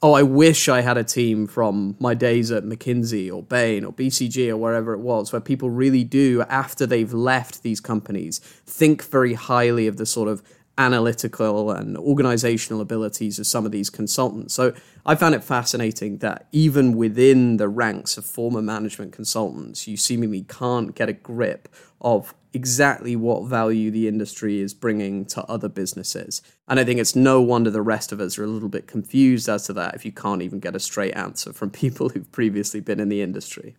"Oh, 0.00 0.14
I 0.14 0.22
wish 0.22 0.70
I 0.70 0.80
had 0.80 0.96
a 0.96 1.04
team 1.04 1.46
from 1.46 1.96
my 2.00 2.14
days 2.14 2.50
at 2.50 2.64
McKinsey 2.64 3.30
or 3.30 3.42
Bain 3.42 3.84
or 3.84 3.92
BCG 3.92 4.48
or 4.48 4.56
wherever 4.56 4.94
it 4.94 5.00
was, 5.00 5.32
where 5.34 5.40
people 5.42 5.68
really 5.68 6.02
do, 6.02 6.44
after 6.48 6.86
they've 6.86 7.12
left 7.12 7.62
these 7.62 7.80
companies, 7.82 8.38
think 8.64 9.04
very 9.04 9.34
highly 9.34 9.86
of 9.86 9.98
the 9.98 10.06
sort 10.06 10.30
of 10.30 10.42
analytical 10.76 11.70
and 11.70 11.96
organizational 11.96 12.80
abilities 12.80 13.38
of 13.38 13.46
some 13.46 13.64
of 13.64 13.72
these 13.72 13.90
consultants. 13.90 14.54
So 14.54 14.74
I 15.06 15.14
found 15.14 15.34
it 15.34 15.44
fascinating 15.44 16.18
that 16.18 16.46
even 16.52 16.96
within 16.96 17.58
the 17.58 17.68
ranks 17.68 18.16
of 18.16 18.24
former 18.24 18.62
management 18.62 19.12
consultants, 19.12 19.86
you 19.86 19.96
seemingly 19.96 20.42
can't 20.42 20.94
get 20.94 21.08
a 21.08 21.12
grip 21.12 21.68
of 22.00 22.34
exactly 22.52 23.16
what 23.16 23.48
value 23.48 23.90
the 23.90 24.06
industry 24.06 24.60
is 24.60 24.74
bringing 24.74 25.24
to 25.26 25.42
other 25.44 25.68
businesses. 25.68 26.40
And 26.68 26.78
I 26.78 26.84
think 26.84 27.00
it's 27.00 27.16
no 27.16 27.40
wonder 27.40 27.70
the 27.70 27.82
rest 27.82 28.12
of 28.12 28.20
us 28.20 28.38
are 28.38 28.44
a 28.44 28.48
little 28.48 28.68
bit 28.68 28.86
confused 28.86 29.48
as 29.48 29.66
to 29.66 29.72
that 29.74 29.94
if 29.94 30.04
you 30.04 30.12
can't 30.12 30.42
even 30.42 30.60
get 30.60 30.76
a 30.76 30.80
straight 30.80 31.14
answer 31.14 31.52
from 31.52 31.70
people 31.84 32.10
who've 32.10 32.30
previously 32.30 32.80
been 32.80 33.00
in 33.00 33.08
the 33.08 33.22
industry. 33.22 33.76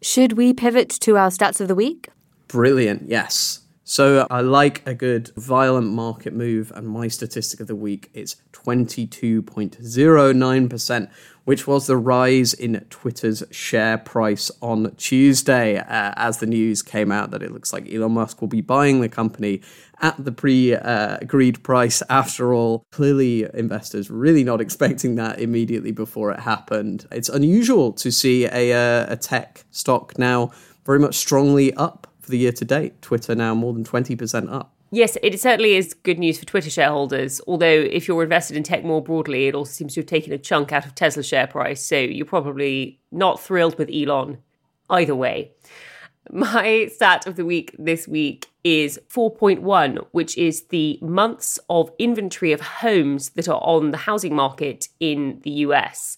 Should 0.00 0.32
we 0.32 0.52
pivot 0.52 0.90
to 1.00 1.16
our 1.16 1.30
stats 1.30 1.60
of 1.60 1.68
the 1.68 1.74
week? 1.74 2.08
Brilliant, 2.48 3.08
yes. 3.08 3.61
So 3.84 4.28
I 4.30 4.42
like 4.42 4.86
a 4.86 4.94
good 4.94 5.32
violent 5.36 5.90
market 5.90 6.32
move, 6.32 6.70
and 6.72 6.86
my 6.86 7.08
statistic 7.08 7.58
of 7.58 7.66
the 7.66 7.74
week 7.74 8.10
is 8.14 8.36
22.09%, 8.52 11.10
which 11.44 11.66
was 11.66 11.88
the 11.88 11.96
rise 11.96 12.54
in 12.54 12.86
Twitter's 12.90 13.42
share 13.50 13.98
price 13.98 14.52
on 14.60 14.94
Tuesday 14.94 15.78
uh, 15.78 16.12
as 16.14 16.38
the 16.38 16.46
news 16.46 16.80
came 16.80 17.10
out 17.10 17.32
that 17.32 17.42
it 17.42 17.50
looks 17.50 17.72
like 17.72 17.92
Elon 17.92 18.12
Musk 18.12 18.40
will 18.40 18.46
be 18.46 18.60
buying 18.60 19.00
the 19.00 19.08
company 19.08 19.60
at 20.00 20.24
the 20.24 20.30
pre 20.30 20.76
uh, 20.76 21.18
agreed 21.20 21.64
price 21.64 22.04
after 22.08 22.54
all. 22.54 22.84
Clearly, 22.92 23.48
investors 23.52 24.10
really 24.10 24.44
not 24.44 24.60
expecting 24.60 25.16
that 25.16 25.40
immediately 25.40 25.90
before 25.90 26.30
it 26.30 26.38
happened. 26.38 27.08
It's 27.10 27.28
unusual 27.28 27.90
to 27.94 28.12
see 28.12 28.44
a, 28.44 28.72
uh, 28.72 29.12
a 29.12 29.16
tech 29.16 29.64
stock 29.72 30.16
now 30.18 30.52
very 30.84 31.00
much 31.00 31.16
strongly 31.16 31.74
up 31.74 32.06
for 32.22 32.30
the 32.30 32.38
year 32.38 32.52
to 32.52 32.64
date. 32.64 33.02
Twitter 33.02 33.34
now 33.34 33.54
more 33.54 33.72
than 33.72 33.84
20% 33.84 34.50
up. 34.50 34.72
Yes, 34.94 35.16
it 35.22 35.40
certainly 35.40 35.74
is 35.74 35.94
good 35.94 36.18
news 36.18 36.38
for 36.38 36.44
Twitter 36.44 36.68
shareholders. 36.68 37.40
Although, 37.46 37.66
if 37.66 38.06
you're 38.06 38.22
invested 38.22 38.58
in 38.58 38.62
tech 38.62 38.84
more 38.84 39.02
broadly, 39.02 39.46
it 39.46 39.54
also 39.54 39.72
seems 39.72 39.94
to 39.94 40.00
have 40.00 40.06
taken 40.06 40.32
a 40.34 40.38
chunk 40.38 40.70
out 40.70 40.84
of 40.84 40.94
Tesla's 40.94 41.26
share 41.26 41.46
price. 41.46 41.84
So 41.84 41.96
you're 41.96 42.26
probably 42.26 43.00
not 43.10 43.40
thrilled 43.40 43.78
with 43.78 43.90
Elon 43.90 44.38
either 44.90 45.14
way. 45.14 45.52
My 46.30 46.88
stat 46.92 47.26
of 47.26 47.36
the 47.36 47.44
week 47.44 47.74
this 47.78 48.06
week 48.06 48.48
is 48.64 49.00
4.1, 49.08 50.06
which 50.12 50.36
is 50.38 50.64
the 50.64 50.98
months 51.00 51.58
of 51.68 51.90
inventory 51.98 52.52
of 52.52 52.60
homes 52.60 53.30
that 53.30 53.48
are 53.48 53.60
on 53.62 53.90
the 53.90 53.96
housing 53.96 54.36
market 54.36 54.88
in 55.00 55.40
the 55.42 55.50
US. 55.50 56.16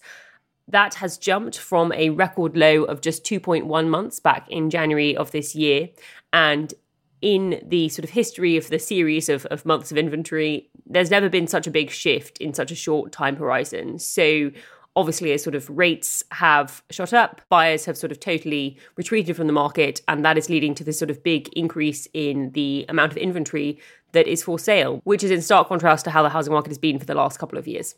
That 0.67 0.95
has 0.95 1.17
jumped 1.17 1.57
from 1.57 1.91
a 1.93 2.09
record 2.09 2.57
low 2.57 2.83
of 2.83 3.01
just 3.01 3.23
2.1 3.23 3.87
months 3.87 4.19
back 4.19 4.49
in 4.49 4.69
January 4.69 5.15
of 5.15 5.31
this 5.31 5.55
year. 5.55 5.89
And 6.33 6.73
in 7.21 7.61
the 7.65 7.89
sort 7.89 8.03
of 8.03 8.11
history 8.11 8.57
of 8.57 8.69
the 8.69 8.79
series 8.79 9.29
of, 9.29 9.45
of 9.47 9.65
months 9.65 9.91
of 9.91 9.97
inventory, 9.97 10.69
there's 10.85 11.11
never 11.11 11.29
been 11.29 11.47
such 11.47 11.67
a 11.67 11.71
big 11.71 11.89
shift 11.89 12.37
in 12.39 12.53
such 12.53 12.71
a 12.71 12.75
short 12.75 13.11
time 13.11 13.35
horizon. 13.35 13.99
So, 13.99 14.51
obviously, 14.95 15.31
as 15.33 15.43
sort 15.43 15.55
of 15.55 15.69
rates 15.69 16.23
have 16.31 16.83
shot 16.89 17.13
up, 17.13 17.41
buyers 17.49 17.85
have 17.85 17.97
sort 17.97 18.11
of 18.11 18.19
totally 18.19 18.77
retreated 18.95 19.35
from 19.35 19.47
the 19.47 19.53
market. 19.53 20.01
And 20.07 20.23
that 20.23 20.37
is 20.37 20.49
leading 20.49 20.75
to 20.75 20.83
this 20.83 20.99
sort 20.99 21.11
of 21.11 21.23
big 21.23 21.49
increase 21.49 22.07
in 22.13 22.51
the 22.51 22.85
amount 22.89 23.11
of 23.11 23.17
inventory 23.17 23.79
that 24.11 24.27
is 24.27 24.43
for 24.43 24.57
sale, 24.59 25.01
which 25.03 25.23
is 25.23 25.31
in 25.31 25.41
stark 25.41 25.67
contrast 25.67 26.05
to 26.05 26.11
how 26.11 26.23
the 26.23 26.29
housing 26.29 26.53
market 26.53 26.69
has 26.69 26.77
been 26.77 26.99
for 26.99 27.05
the 27.05 27.15
last 27.15 27.39
couple 27.39 27.57
of 27.57 27.67
years. 27.67 27.95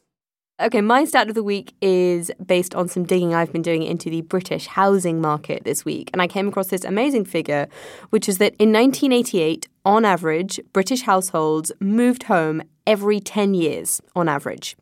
Okay, 0.60 0.82
my 0.82 1.06
stat 1.06 1.30
of 1.30 1.36
the 1.36 1.44
week 1.44 1.76
is 1.82 2.32
based 2.44 2.74
on 2.74 2.88
some 2.88 3.04
digging 3.04 3.36
I've 3.36 3.52
been 3.52 3.62
doing 3.62 3.84
into 3.84 4.10
the 4.10 4.22
British 4.22 4.66
housing 4.66 5.22
market 5.22 5.66
this 5.66 5.86
week. 5.86 6.10
And 6.14 6.20
I 6.20 6.26
came 6.26 6.48
across 6.48 6.70
this 6.70 6.84
amazing 6.84 7.26
figure, 7.26 7.68
which 8.10 8.28
is 8.28 8.40
that 8.40 8.56
in 8.58 8.74
1988, 8.74 9.68
on 9.86 10.04
average, 10.04 10.60
British 10.74 11.04
households 11.04 11.72
moved 11.80 12.24
home 12.24 12.64
every 12.88 13.20
10 13.20 13.54
years 13.54 14.02
on 14.16 14.28
average. 14.28 14.76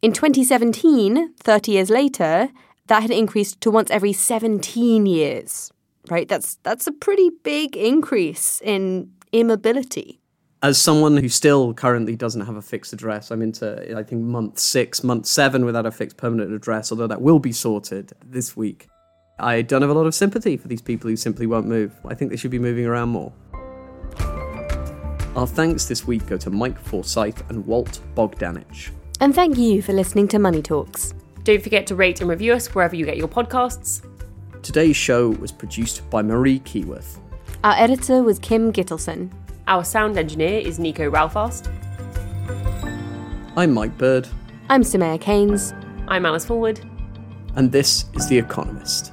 In 0.00 0.12
2017, 0.12 1.34
30 1.34 1.72
years 1.72 1.90
later, 1.90 2.48
that 2.86 3.02
had 3.02 3.10
increased 3.10 3.60
to 3.62 3.70
once 3.72 3.90
every 3.90 4.12
17 4.12 5.06
years. 5.06 5.72
Right? 6.08 6.28
That's 6.28 6.56
that's 6.62 6.86
a 6.86 6.92
pretty 6.92 7.30
big 7.42 7.76
increase 7.76 8.60
in 8.64 9.10
immobility 9.32 10.20
as 10.62 10.80
someone 10.80 11.16
who 11.16 11.28
still 11.28 11.72
currently 11.72 12.16
doesn't 12.16 12.42
have 12.42 12.56
a 12.56 12.62
fixed 12.62 12.92
address, 12.92 13.30
I'm 13.30 13.40
into, 13.40 13.96
I 13.96 14.02
think, 14.02 14.22
month 14.22 14.58
six, 14.58 15.02
month 15.02 15.26
seven 15.26 15.64
without 15.64 15.86
a 15.86 15.90
fixed 15.90 16.16
permanent 16.16 16.52
address, 16.52 16.92
although 16.92 17.06
that 17.06 17.22
will 17.22 17.38
be 17.38 17.52
sorted 17.52 18.12
this 18.24 18.56
week. 18.56 18.88
I 19.38 19.62
don't 19.62 19.80
have 19.80 19.90
a 19.90 19.94
lot 19.94 20.06
of 20.06 20.14
sympathy 20.14 20.58
for 20.58 20.68
these 20.68 20.82
people 20.82 21.08
who 21.08 21.16
simply 21.16 21.46
won't 21.46 21.66
move. 21.66 21.92
I 22.04 22.14
think 22.14 22.30
they 22.30 22.36
should 22.36 22.50
be 22.50 22.58
moving 22.58 22.84
around 22.84 23.08
more. 23.08 23.32
Our 25.34 25.46
thanks 25.46 25.86
this 25.86 26.06
week 26.06 26.26
go 26.26 26.36
to 26.36 26.50
Mike 26.50 26.78
Forsyth 26.78 27.48
and 27.48 27.64
Walt 27.66 28.00
Bogdanich. 28.14 28.90
And 29.20 29.34
thank 29.34 29.56
you 29.56 29.80
for 29.80 29.94
listening 29.94 30.28
to 30.28 30.38
Money 30.38 30.60
Talks. 30.60 31.14
Don't 31.44 31.62
forget 31.62 31.86
to 31.86 31.94
rate 31.94 32.20
and 32.20 32.28
review 32.28 32.52
us 32.52 32.74
wherever 32.74 32.94
you 32.94 33.06
get 33.06 33.16
your 33.16 33.28
podcasts. 33.28 34.04
Today's 34.62 34.96
show 34.96 35.30
was 35.30 35.52
produced 35.52 36.08
by 36.10 36.20
Marie 36.20 36.60
Keyworth. 36.60 37.18
Our 37.64 37.74
editor 37.74 38.22
was 38.22 38.38
Kim 38.38 38.72
Gittleson. 38.72 39.30
Our 39.70 39.84
sound 39.84 40.18
engineer 40.18 40.58
is 40.58 40.80
Nico 40.80 41.08
Ralfast. 41.08 41.70
I'm 43.56 43.72
Mike 43.72 43.96
Bird. 43.96 44.26
I'm 44.68 44.82
Soumaya 44.82 45.20
Keynes. 45.20 45.74
I'm 46.08 46.26
Alice 46.26 46.44
Fulwood. 46.44 46.80
And 47.54 47.70
this 47.70 48.06
is 48.14 48.28
The 48.28 48.36
Economist. 48.36 49.12